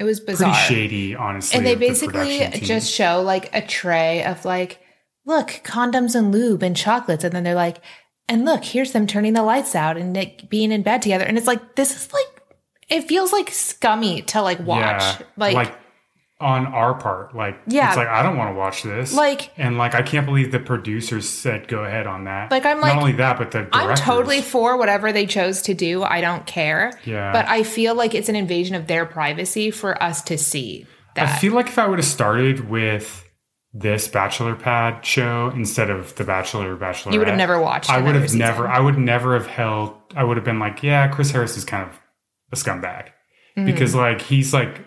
It 0.00 0.04
was 0.04 0.18
pretty 0.18 0.38
bizarre. 0.38 0.54
shady, 0.54 1.14
honestly. 1.14 1.58
and 1.58 1.66
they 1.66 1.74
of 1.74 1.78
the 1.78 1.86
basically 1.86 2.48
just 2.60 2.90
show 2.90 3.20
like 3.20 3.54
a 3.54 3.60
tray 3.60 4.24
of 4.24 4.46
like, 4.46 4.80
look, 5.26 5.60
condoms 5.62 6.14
and 6.14 6.32
lube 6.32 6.62
and 6.62 6.74
chocolates. 6.74 7.22
And 7.22 7.34
then 7.34 7.44
they're 7.44 7.54
like, 7.54 7.82
and 8.26 8.46
look, 8.46 8.64
here's 8.64 8.92
them 8.92 9.06
turning 9.06 9.34
the 9.34 9.42
lights 9.42 9.74
out 9.74 9.98
and 9.98 10.16
like, 10.16 10.48
being 10.48 10.72
in 10.72 10.82
bed 10.82 11.02
together. 11.02 11.26
And 11.26 11.36
it's 11.36 11.46
like, 11.46 11.76
this 11.76 11.94
is 11.94 12.10
like, 12.14 12.42
it 12.88 13.08
feels 13.08 13.30
like 13.30 13.50
scummy 13.50 14.22
to 14.22 14.40
like 14.40 14.58
watch. 14.60 15.02
Yeah, 15.02 15.18
like, 15.36 15.54
like 15.54 15.74
on 16.40 16.66
our 16.66 16.94
part, 16.94 17.34
like 17.34 17.58
Yeah. 17.66 17.88
it's 17.88 17.96
like 17.96 18.08
I 18.08 18.22
don't 18.22 18.36
want 18.36 18.50
to 18.50 18.54
watch 18.54 18.82
this. 18.82 19.12
Like- 19.14 19.50
and 19.58 19.76
like 19.78 19.94
I 19.94 20.02
can't 20.02 20.24
believe 20.26 20.52
the 20.52 20.58
producers 20.58 21.28
said 21.28 21.68
go 21.68 21.84
ahead 21.84 22.06
on 22.06 22.24
that. 22.24 22.50
Like, 22.50 22.64
I'm 22.64 22.80
like- 22.80 22.94
not 22.94 22.98
only 23.02 23.12
that, 23.12 23.36
but 23.38 23.50
the 23.50 23.68
I'm 23.72 23.94
totally 23.96 24.40
for 24.40 24.76
whatever 24.78 25.12
they 25.12 25.26
chose 25.26 25.62
to 25.62 25.74
do. 25.74 26.02
I 26.02 26.20
don't 26.20 26.46
care. 26.46 26.92
Yeah. 27.04 27.32
But 27.32 27.46
I 27.48 27.62
feel 27.62 27.94
like 27.94 28.14
it's 28.14 28.28
an 28.28 28.36
invasion 28.36 28.74
of 28.74 28.86
their 28.86 29.04
privacy 29.06 29.70
for 29.70 30.02
us 30.02 30.22
to 30.22 30.38
see 30.38 30.86
I 31.16 31.26
feel 31.26 31.52
like 31.52 31.66
if 31.66 31.78
I 31.78 31.86
would 31.86 31.98
have 31.98 32.06
started 32.06 32.70
with 32.70 33.24
this 33.74 34.08
Bachelor 34.08 34.54
Pad 34.54 35.04
show 35.04 35.52
instead 35.54 35.90
of 35.90 36.14
the 36.16 36.24
Bachelor 36.24 36.72
or 36.74 36.76
Bachelorette, 36.76 37.12
you 37.12 37.18
would 37.18 37.28
have 37.28 37.36
never 37.36 37.60
watched. 37.60 37.90
I 37.90 38.00
would 38.00 38.14
have 38.14 38.24
season. 38.24 38.38
never. 38.38 38.66
I 38.66 38.80
would 38.80 38.96
never 38.98 39.34
have 39.34 39.46
held. 39.46 39.94
I 40.16 40.24
would 40.24 40.36
have 40.36 40.44
been 40.44 40.58
like, 40.58 40.82
yeah, 40.82 41.08
Chris 41.08 41.30
Harris 41.30 41.56
is 41.56 41.64
kind 41.64 41.88
of 41.88 42.00
a 42.52 42.56
scumbag 42.56 43.08
Mm. 43.58 43.66
because 43.66 43.94
like 43.94 44.22
he's 44.22 44.54
like 44.54 44.80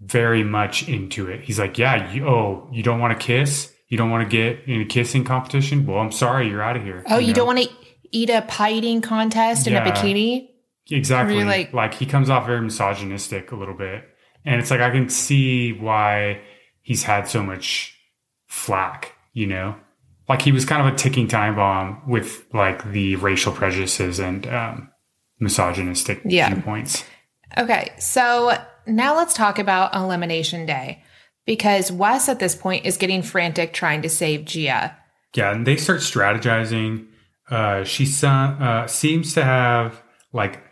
very 0.00 0.44
much 0.44 0.88
into 0.88 1.28
it. 1.28 1.40
He's 1.42 1.58
like, 1.58 1.78
yeah, 1.78 2.12
you, 2.12 2.26
oh, 2.26 2.68
you 2.72 2.82
don't 2.82 3.00
want 3.00 3.18
to 3.18 3.26
kiss, 3.26 3.72
you 3.88 3.96
don't 3.96 4.10
want 4.10 4.28
to 4.28 4.36
get 4.36 4.64
in 4.66 4.80
a 4.80 4.84
kissing 4.84 5.24
competition. 5.24 5.86
Well, 5.86 5.98
I'm 5.98 6.12
sorry, 6.12 6.48
you're 6.48 6.62
out 6.62 6.76
of 6.76 6.82
here. 6.82 7.04
Oh, 7.08 7.18
you, 7.18 7.28
know? 7.28 7.32
don't 7.34 7.46
want 7.46 7.58
to 7.60 7.70
eat 8.10 8.30
a 8.30 8.42
pie 8.42 8.72
eating 8.72 9.00
contest 9.00 9.66
in 9.66 9.74
a 9.74 9.80
bikini? 9.80 10.48
Exactly. 10.90 11.44
Like- 11.44 11.72
like, 11.72 11.94
he 11.94 12.06
comes 12.06 12.28
off 12.30 12.46
very 12.46 12.60
misogynistic 12.60 13.52
a 13.52 13.56
little 13.56 13.74
bit. 13.76 14.04
And 14.44 14.60
it's 14.60 14.70
like 14.70 14.80
I 14.80 14.90
can 14.90 15.08
see 15.08 15.72
why 15.72 16.40
he's 16.82 17.02
had 17.02 17.28
so 17.28 17.42
much 17.42 17.98
flack, 18.46 19.12
you 19.32 19.46
know? 19.46 19.74
Like 20.28 20.42
he 20.42 20.52
was 20.52 20.64
kind 20.64 20.86
of 20.86 20.92
a 20.92 20.96
ticking 20.96 21.28
time 21.28 21.56
bomb 21.56 22.02
with 22.06 22.44
like 22.52 22.90
the 22.92 23.16
racial 23.16 23.52
prejudices 23.52 24.18
and 24.18 24.46
um, 24.46 24.90
misogynistic 25.38 26.20
Yeah. 26.24 26.52
viewpoints. 26.52 27.04
Okay, 27.56 27.90
so 27.98 28.56
now 28.86 29.16
let's 29.16 29.34
talk 29.34 29.58
about 29.58 29.94
Elimination 29.94 30.66
Day 30.66 31.02
because 31.46 31.90
Wes 31.92 32.28
at 32.28 32.38
this 32.38 32.54
point 32.54 32.86
is 32.86 32.96
getting 32.96 33.22
frantic 33.22 33.72
trying 33.72 34.02
to 34.02 34.08
save 34.08 34.44
Gia. 34.44 34.96
Yeah, 35.34 35.52
and 35.52 35.66
they 35.66 35.76
start 35.76 36.00
strategizing. 36.00 37.06
Uh, 37.50 37.84
she 37.84 38.06
uh, 38.24 38.86
seems 38.86 39.34
to 39.34 39.44
have 39.44 40.02
like 40.32 40.62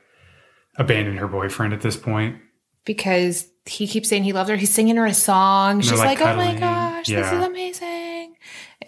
abandoned 0.76 1.18
her 1.18 1.28
boyfriend 1.28 1.72
at 1.74 1.80
this 1.82 1.96
point. 1.96 2.36
because 2.84 3.48
he 3.66 3.86
keeps 3.86 4.08
saying 4.08 4.24
he 4.24 4.32
loves 4.32 4.50
her. 4.50 4.56
He's 4.56 4.70
singing 4.74 4.96
her 4.96 5.06
a 5.06 5.14
song. 5.14 5.80
She's 5.82 5.92
like, 5.98 6.20
like, 6.20 6.20
"Oh 6.20 6.36
my 6.36 6.58
gosh, 6.58 7.06
this 7.06 7.30
is 7.30 7.44
amazing!" 7.44 8.36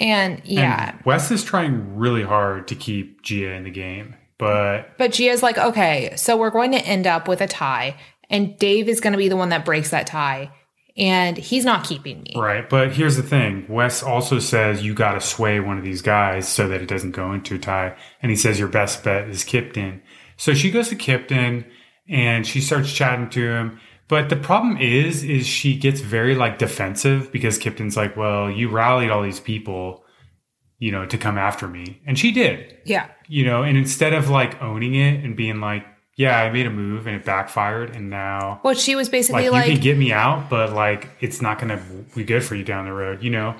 And 0.00 0.40
yeah, 0.44 0.94
And 0.96 1.04
Wes 1.04 1.30
is 1.30 1.44
trying 1.44 1.96
really 1.96 2.22
hard 2.24 2.66
to 2.68 2.74
keep 2.74 3.22
Gia 3.22 3.52
in 3.52 3.62
the 3.64 3.70
game, 3.70 4.16
but 4.38 4.96
but 4.98 5.12
Gia's 5.12 5.42
like, 5.42 5.58
"Okay, 5.58 6.12
so 6.16 6.36
we're 6.36 6.50
going 6.50 6.72
to 6.72 6.78
end 6.78 7.06
up 7.06 7.28
with 7.28 7.40
a 7.40 7.46
tie, 7.46 7.96
and 8.30 8.58
Dave 8.58 8.88
is 8.88 9.00
going 9.00 9.12
to 9.12 9.18
be 9.18 9.28
the 9.28 9.36
one 9.36 9.50
that 9.50 9.64
breaks 9.64 9.90
that 9.90 10.06
tie, 10.06 10.50
and 10.96 11.36
he's 11.36 11.64
not 11.64 11.84
keeping 11.84 12.22
me." 12.22 12.34
right. 12.36 12.68
But 12.68 12.92
here's 12.92 13.16
the 13.16 13.22
thing: 13.22 13.66
Wes 13.68 14.02
also 14.02 14.38
says 14.38 14.84
you 14.84 14.94
got 14.94 15.12
to 15.12 15.20
sway 15.20 15.60
one 15.60 15.78
of 15.78 15.84
these 15.84 16.02
guys 16.02 16.48
so 16.48 16.68
that 16.68 16.80
it 16.80 16.88
doesn't 16.88 17.12
go 17.12 17.32
into 17.32 17.54
a 17.54 17.58
tie, 17.58 17.96
and 18.22 18.30
he 18.30 18.36
says 18.36 18.58
your 18.58 18.68
best 18.68 19.04
bet 19.04 19.28
is 19.28 19.44
Kiptyn. 19.44 20.00
So 20.36 20.54
she 20.54 20.70
goes 20.70 20.88
to 20.88 20.96
Kiptyn 20.96 21.64
and 22.08 22.46
she 22.46 22.60
starts 22.60 22.92
chatting 22.92 23.30
to 23.30 23.40
him. 23.40 23.80
But 24.08 24.28
the 24.28 24.36
problem 24.36 24.76
is, 24.76 25.24
is 25.24 25.46
she 25.46 25.76
gets 25.76 26.00
very 26.00 26.34
like 26.34 26.58
defensive 26.58 27.32
because 27.32 27.58
Kiptyn's 27.58 27.96
like, 27.96 28.16
well, 28.16 28.50
you 28.50 28.68
rallied 28.68 29.10
all 29.10 29.22
these 29.22 29.40
people, 29.40 30.04
you 30.78 30.92
know, 30.92 31.06
to 31.06 31.16
come 31.16 31.38
after 31.38 31.66
me. 31.66 32.02
And 32.06 32.18
she 32.18 32.30
did, 32.30 32.76
Yeah, 32.84 33.08
you 33.28 33.46
know, 33.46 33.62
and 33.62 33.78
instead 33.78 34.12
of 34.12 34.28
like 34.28 34.60
owning 34.62 34.94
it 34.94 35.24
and 35.24 35.36
being 35.36 35.60
like, 35.60 35.86
yeah, 36.16 36.40
I 36.40 36.50
made 36.50 36.66
a 36.66 36.70
move 36.70 37.06
and 37.06 37.16
it 37.16 37.24
backfired. 37.24 37.90
And 37.96 38.10
now 38.10 38.60
well, 38.62 38.74
she 38.74 38.94
was 38.94 39.08
basically 39.08 39.48
like, 39.48 39.52
basically 39.52 39.70
you 39.70 39.72
like, 39.72 39.72
can 39.72 39.82
get 39.82 39.98
me 39.98 40.12
out, 40.12 40.48
but 40.48 40.72
like, 40.72 41.08
it's 41.20 41.42
not 41.42 41.58
going 41.58 41.76
to 41.76 41.82
be 42.14 42.24
good 42.24 42.44
for 42.44 42.54
you 42.54 42.64
down 42.64 42.84
the 42.84 42.92
road. 42.92 43.22
You 43.22 43.30
know, 43.30 43.56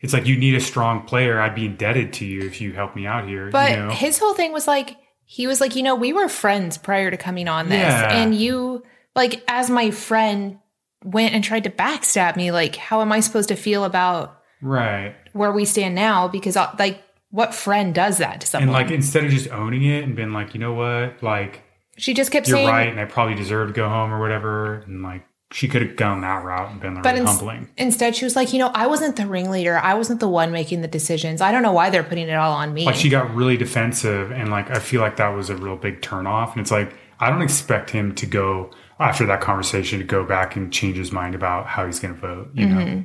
it's 0.00 0.12
like, 0.12 0.26
you 0.26 0.36
need 0.36 0.54
a 0.54 0.60
strong 0.60 1.02
player. 1.02 1.40
I'd 1.40 1.54
be 1.54 1.66
indebted 1.66 2.12
to 2.14 2.24
you 2.24 2.42
if 2.42 2.60
you 2.60 2.72
help 2.72 2.94
me 2.94 3.06
out 3.06 3.26
here. 3.26 3.50
But 3.50 3.70
you 3.70 3.76
know? 3.76 3.90
his 3.90 4.18
whole 4.18 4.34
thing 4.34 4.52
was 4.52 4.66
like, 4.66 4.96
he 5.24 5.46
was 5.46 5.60
like, 5.60 5.76
you 5.76 5.82
know, 5.82 5.94
we 5.94 6.12
were 6.12 6.28
friends 6.28 6.78
prior 6.78 7.10
to 7.10 7.16
coming 7.16 7.48
on 7.48 7.68
this. 7.68 7.78
Yeah. 7.78 8.16
And 8.16 8.34
you, 8.34 8.82
like, 9.14 9.42
as 9.46 9.68
my 9.68 9.90
friend 9.90 10.58
went 11.04 11.34
and 11.34 11.44
tried 11.44 11.64
to 11.64 11.70
backstab 11.70 12.36
me, 12.36 12.50
like, 12.50 12.76
how 12.76 13.02
am 13.02 13.12
I 13.12 13.20
supposed 13.20 13.50
to 13.50 13.56
feel 13.56 13.84
about 13.84 14.40
right. 14.62 15.14
where 15.32 15.52
we 15.52 15.66
stand 15.66 15.94
now? 15.94 16.28
Because, 16.28 16.56
uh, 16.56 16.74
like, 16.78 17.02
what 17.30 17.54
friend 17.54 17.94
does 17.94 18.18
that 18.18 18.40
to 18.40 18.46
someone? 18.46 18.68
And 18.68 18.72
like, 18.72 18.90
instead 18.90 19.24
of 19.24 19.30
just 19.30 19.50
owning 19.50 19.84
it 19.84 20.04
and 20.04 20.16
being 20.16 20.32
like, 20.32 20.54
you 20.54 20.60
know 20.60 20.72
what, 20.72 21.22
like, 21.22 21.62
she 21.98 22.14
just 22.14 22.30
kept 22.30 22.46
saying 22.46 22.64
you're 22.64 22.68
saying, 22.72 22.76
right, 22.76 22.88
and 22.88 22.98
I 23.00 23.04
probably 23.04 23.34
deserve 23.34 23.68
to 23.68 23.74
go 23.74 23.88
home 23.88 24.12
or 24.12 24.20
whatever. 24.20 24.76
And 24.86 25.02
like, 25.02 25.24
she 25.50 25.66
could 25.68 25.80
have 25.82 25.96
gone 25.96 26.20
that 26.22 26.44
route 26.44 26.70
and 26.72 26.80
been 26.80 27.00
But 27.00 27.14
really 27.14 27.24
humbling. 27.26 27.68
instead, 27.78 28.14
she 28.14 28.24
was 28.24 28.36
like, 28.36 28.52
you 28.52 28.58
know, 28.58 28.70
I 28.74 28.86
wasn't 28.86 29.16
the 29.16 29.26
ringleader. 29.26 29.78
I 29.78 29.94
wasn't 29.94 30.20
the 30.20 30.28
one 30.28 30.52
making 30.52 30.82
the 30.82 30.88
decisions. 30.88 31.40
I 31.40 31.52
don't 31.52 31.62
know 31.62 31.72
why 31.72 31.88
they're 31.90 32.02
putting 32.04 32.28
it 32.28 32.34
all 32.34 32.52
on 32.52 32.74
me. 32.74 32.84
Like, 32.84 32.94
she 32.96 33.08
got 33.08 33.34
really 33.34 33.56
defensive, 33.56 34.30
and 34.30 34.50
like, 34.50 34.70
I 34.70 34.78
feel 34.78 35.00
like 35.00 35.16
that 35.16 35.28
was 35.28 35.48
a 35.50 35.56
real 35.56 35.76
big 35.76 36.00
turnoff. 36.02 36.52
And 36.52 36.60
it's 36.60 36.70
like, 36.70 36.92
I 37.20 37.30
don't 37.30 37.42
expect 37.42 37.90
him 37.90 38.14
to 38.16 38.26
go 38.26 38.70
after 39.00 39.24
that 39.26 39.40
conversation 39.40 39.98
to 40.00 40.04
go 40.04 40.24
back 40.24 40.54
and 40.56 40.72
change 40.72 40.96
his 40.96 41.12
mind 41.12 41.34
about 41.34 41.66
how 41.66 41.86
he's 41.86 41.98
going 42.00 42.14
to 42.14 42.20
vote, 42.20 42.50
you 42.54 42.66
Mm-hmm. 42.66 42.78
know? 42.78 43.04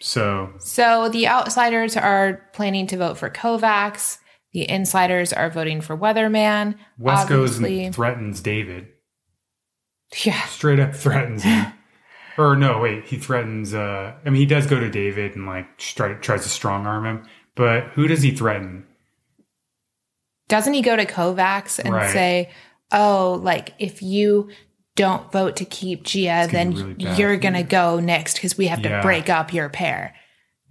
So, 0.00 0.52
So 0.58 1.08
the 1.08 1.26
outsiders 1.28 1.96
are 1.96 2.42
planning 2.52 2.86
to 2.88 2.96
vote 2.98 3.16
for 3.18 3.30
Kovacs. 3.30 4.18
The 4.54 4.70
insiders 4.70 5.32
are 5.32 5.50
voting 5.50 5.80
for 5.80 5.98
Weatherman. 5.98 6.76
Wes 6.96 7.28
goes 7.28 7.58
and 7.58 7.94
threatens 7.94 8.40
David. 8.40 8.86
Yeah. 10.24 10.40
Straight 10.44 10.78
up 10.78 10.94
threatens 10.94 11.42
him. 11.42 11.72
or 12.38 12.54
no, 12.54 12.78
wait, 12.78 13.04
he 13.04 13.16
threatens, 13.16 13.74
uh, 13.74 14.14
I 14.24 14.30
mean, 14.30 14.40
he 14.40 14.46
does 14.46 14.68
go 14.68 14.78
to 14.78 14.88
David 14.88 15.34
and 15.34 15.44
like 15.44 15.76
try, 15.76 16.14
tries 16.14 16.44
to 16.44 16.48
strong 16.48 16.86
arm 16.86 17.04
him. 17.04 17.28
But 17.56 17.88
who 17.88 18.06
does 18.06 18.22
he 18.22 18.30
threaten? 18.30 18.86
Doesn't 20.48 20.74
he 20.74 20.82
go 20.82 20.94
to 20.94 21.04
Kovacs 21.04 21.80
and 21.80 21.92
Right. 21.92 22.12
say, 22.12 22.50
oh, 22.92 23.40
like 23.42 23.74
if 23.80 24.02
you 24.02 24.50
don't 24.94 25.32
vote 25.32 25.56
to 25.56 25.64
keep 25.64 26.04
Gia, 26.04 26.46
then 26.48 26.74
really 26.74 27.16
you're 27.16 27.36
going 27.38 27.54
to 27.54 27.64
go 27.64 27.98
next 27.98 28.34
because 28.34 28.56
we 28.56 28.68
have 28.68 28.82
to 28.82 29.00
break 29.02 29.28
up 29.28 29.52
your 29.52 29.68
pair. 29.68 30.14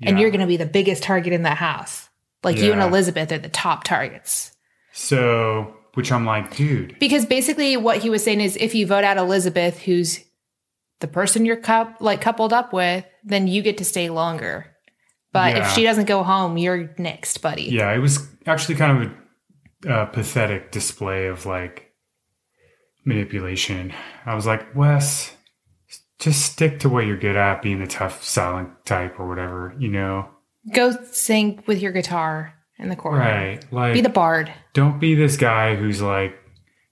And 0.02 0.20
you're 0.20 0.32
going 0.32 0.42
to 0.42 0.48
be 0.48 0.58
the 0.58 0.66
biggest 0.66 1.04
target 1.04 1.34
in 1.34 1.44
the 1.44 1.50
house. 1.50 2.03
Like 2.44 2.58
you 2.58 2.72
and 2.72 2.82
Elizabeth 2.82 3.32
are 3.32 3.38
the 3.38 3.50
top 3.50 3.84
targets. 3.84 4.52
So, 4.92 5.76
which 5.94 6.12
I'm 6.12 6.26
like, 6.26 6.56
dude, 6.56 6.98
Because 7.00 7.26
basically 7.26 7.78
what 7.78 8.00
he 8.00 8.10
was 8.10 8.24
saying 8.24 8.42
is 8.42 8.56
if 8.58 8.76
you 8.76 8.86
vote 8.86 9.04
out 9.04 9.18
Elizabeth, 9.18 9.80
who's 9.80 10.20
the 11.00 11.08
person 11.08 11.46
you're 11.46 11.58
cup 11.58 11.98
like 12.00 12.22
coupled 12.22 12.54
up 12.54 12.74
with, 12.74 13.06
then 13.24 13.48
you 13.48 13.62
get 13.62 13.78
to 13.80 13.86
stay 13.86 14.10
longer. 14.10 14.68
But 15.32 15.58
if 15.58 15.72
she 15.72 15.84
doesn't 15.84 16.06
go 16.06 16.22
home, 16.22 16.58
you're 16.60 16.94
next, 17.00 17.42
buddy. 17.42 17.64
yeah, 17.64 17.92
it 17.92 17.98
was 17.98 18.28
actually 18.46 18.76
kind 18.76 19.04
of 19.04 19.12
a 19.90 19.94
uh, 19.94 20.06
pathetic 20.06 20.72
display 20.72 21.26
of 21.26 21.48
like 21.48 21.92
manipulation. 23.04 23.94
I 24.26 24.36
was 24.36 24.46
like, 24.46 24.76
Wes, 24.76 25.36
just 26.20 26.46
stick 26.46 26.80
to 26.82 26.90
what 26.90 27.06
you're 27.06 27.18
good 27.18 27.36
at, 27.36 27.62
being 27.62 27.80
the 27.80 27.88
tough, 27.88 28.24
silent 28.24 28.86
type 28.86 29.20
or 29.20 29.28
whatever, 29.28 29.76
you 29.78 29.90
know? 29.90 30.30
Go 30.72 30.92
sing 31.12 31.64
with 31.68 31.82
your 31.82 31.92
guitar 31.92 32.54
in 32.80 32.90
the 32.90 32.96
corner. 32.96 33.20
Right. 33.20 33.66
Like, 33.74 33.94
Be 33.94 34.02
the 34.02 34.10
bard. 34.10 34.52
don't 34.74 35.00
be 35.00 35.16
this 35.16 35.36
guy 35.38 35.76
who's 35.76 36.02
like 36.02 36.36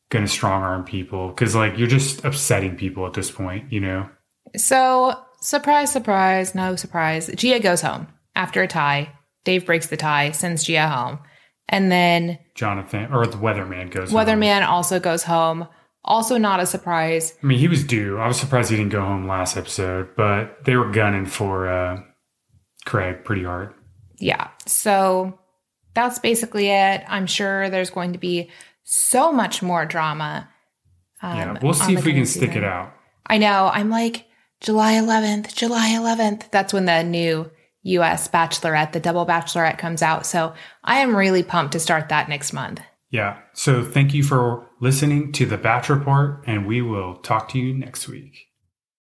gonna 0.10 0.28
strong 0.28 0.62
arm 0.64 0.84
people 0.84 1.30
because 1.30 1.56
like 1.56 1.78
you're 1.78 1.88
just 1.88 2.26
upsetting 2.26 2.76
people 2.76 3.06
at 3.08 3.14
this 3.14 3.32
point, 3.32 3.72
you 3.72 3.80
know? 3.80 4.10
So, 4.58 5.16
surprise, 5.42 5.92
surprise, 5.92 6.54
no 6.54 6.76
surprise. 6.76 7.30
Gia 7.36 7.60
goes 7.60 7.82
home 7.82 8.08
after 8.36 8.62
a 8.62 8.68
tie. 8.68 9.10
Dave 9.46 9.66
breaks 9.66 9.88
the 9.88 9.98
tie, 9.98 10.32
sends 10.32 10.64
Gia 10.66 10.88
home. 10.88 11.20
And 11.70 11.90
then 11.92 12.38
Jonathan 12.56 13.14
or 13.14 13.26
the 13.26 13.38
weatherman 13.38 13.90
goes. 13.92 14.12
home. 14.12 14.20
Weatherman 14.26 14.68
also 14.68 15.00
goes 15.00 15.24
home. 15.24 15.68
Also, 16.04 16.38
not 16.38 16.60
a 16.60 16.66
surprise. 16.66 17.34
I 17.42 17.46
mean, 17.46 17.60
he 17.60 17.68
was 17.68 17.84
due. 17.84 18.18
I 18.18 18.28
was 18.28 18.38
surprised 18.40 18.72
he 18.72 18.76
didn't 18.76 18.92
go 18.92 19.02
home 19.02 19.28
last 19.28 19.56
episode, 19.56 20.10
but 20.18 20.66
they 20.66 20.76
were 20.76 20.92
gunning 20.92 21.26
for 21.28 21.70
uh, 21.70 22.02
Craig 22.86 23.24
pretty 23.24 23.44
hard. 23.44 23.74
Yeah. 24.18 24.50
So, 24.66 25.38
that's 25.94 26.20
basically 26.20 26.70
it. 26.70 27.04
I'm 27.08 27.28
sure 27.28 27.70
there's 27.70 27.90
going 27.90 28.14
to 28.14 28.20
be 28.20 28.50
so 28.84 29.32
much 29.32 29.62
more 29.62 29.86
drama. 29.86 30.50
um, 31.22 31.38
yeah, 31.38 31.60
we'll 31.62 31.74
see 31.74 31.94
if 31.94 32.06
we 32.06 32.14
can 32.14 32.26
stick 32.26 32.56
it 32.56 32.64
out. 32.64 32.94
I 33.26 33.38
know. 33.38 33.70
I'm 33.74 33.90
like, 33.90 34.26
July 34.60 34.94
11th, 34.94 35.54
July 35.54 35.90
11th. 35.90 36.50
That's 36.52 36.74
when 36.74 36.86
the 36.86 37.04
new 37.04 37.50
US 37.84 38.28
Bachelorette, 38.28 38.92
the 38.92 39.00
double 39.00 39.26
Bachelorette 39.26 39.78
comes 39.78 40.02
out. 40.02 40.26
So 40.26 40.54
I 40.84 41.00
am 41.00 41.16
really 41.16 41.44
pumped 41.44 41.74
to 41.74 41.80
start 41.80 42.10
that 42.10 42.30
next 42.30 42.54
month. 42.54 42.80
Yeah. 43.10 43.40
So 43.54 43.84
thank 43.84 44.14
you 44.14 44.24
for 44.24 44.68
listening 44.80 45.32
to 45.34 45.46
the 45.46 45.58
Batch 45.58 45.90
Report, 45.90 46.44
and 46.46 46.66
we 46.66 46.82
will 46.82 47.16
talk 47.16 47.50
to 47.50 47.60
you 47.60 47.74
next 47.74 48.08
week. 48.08 48.51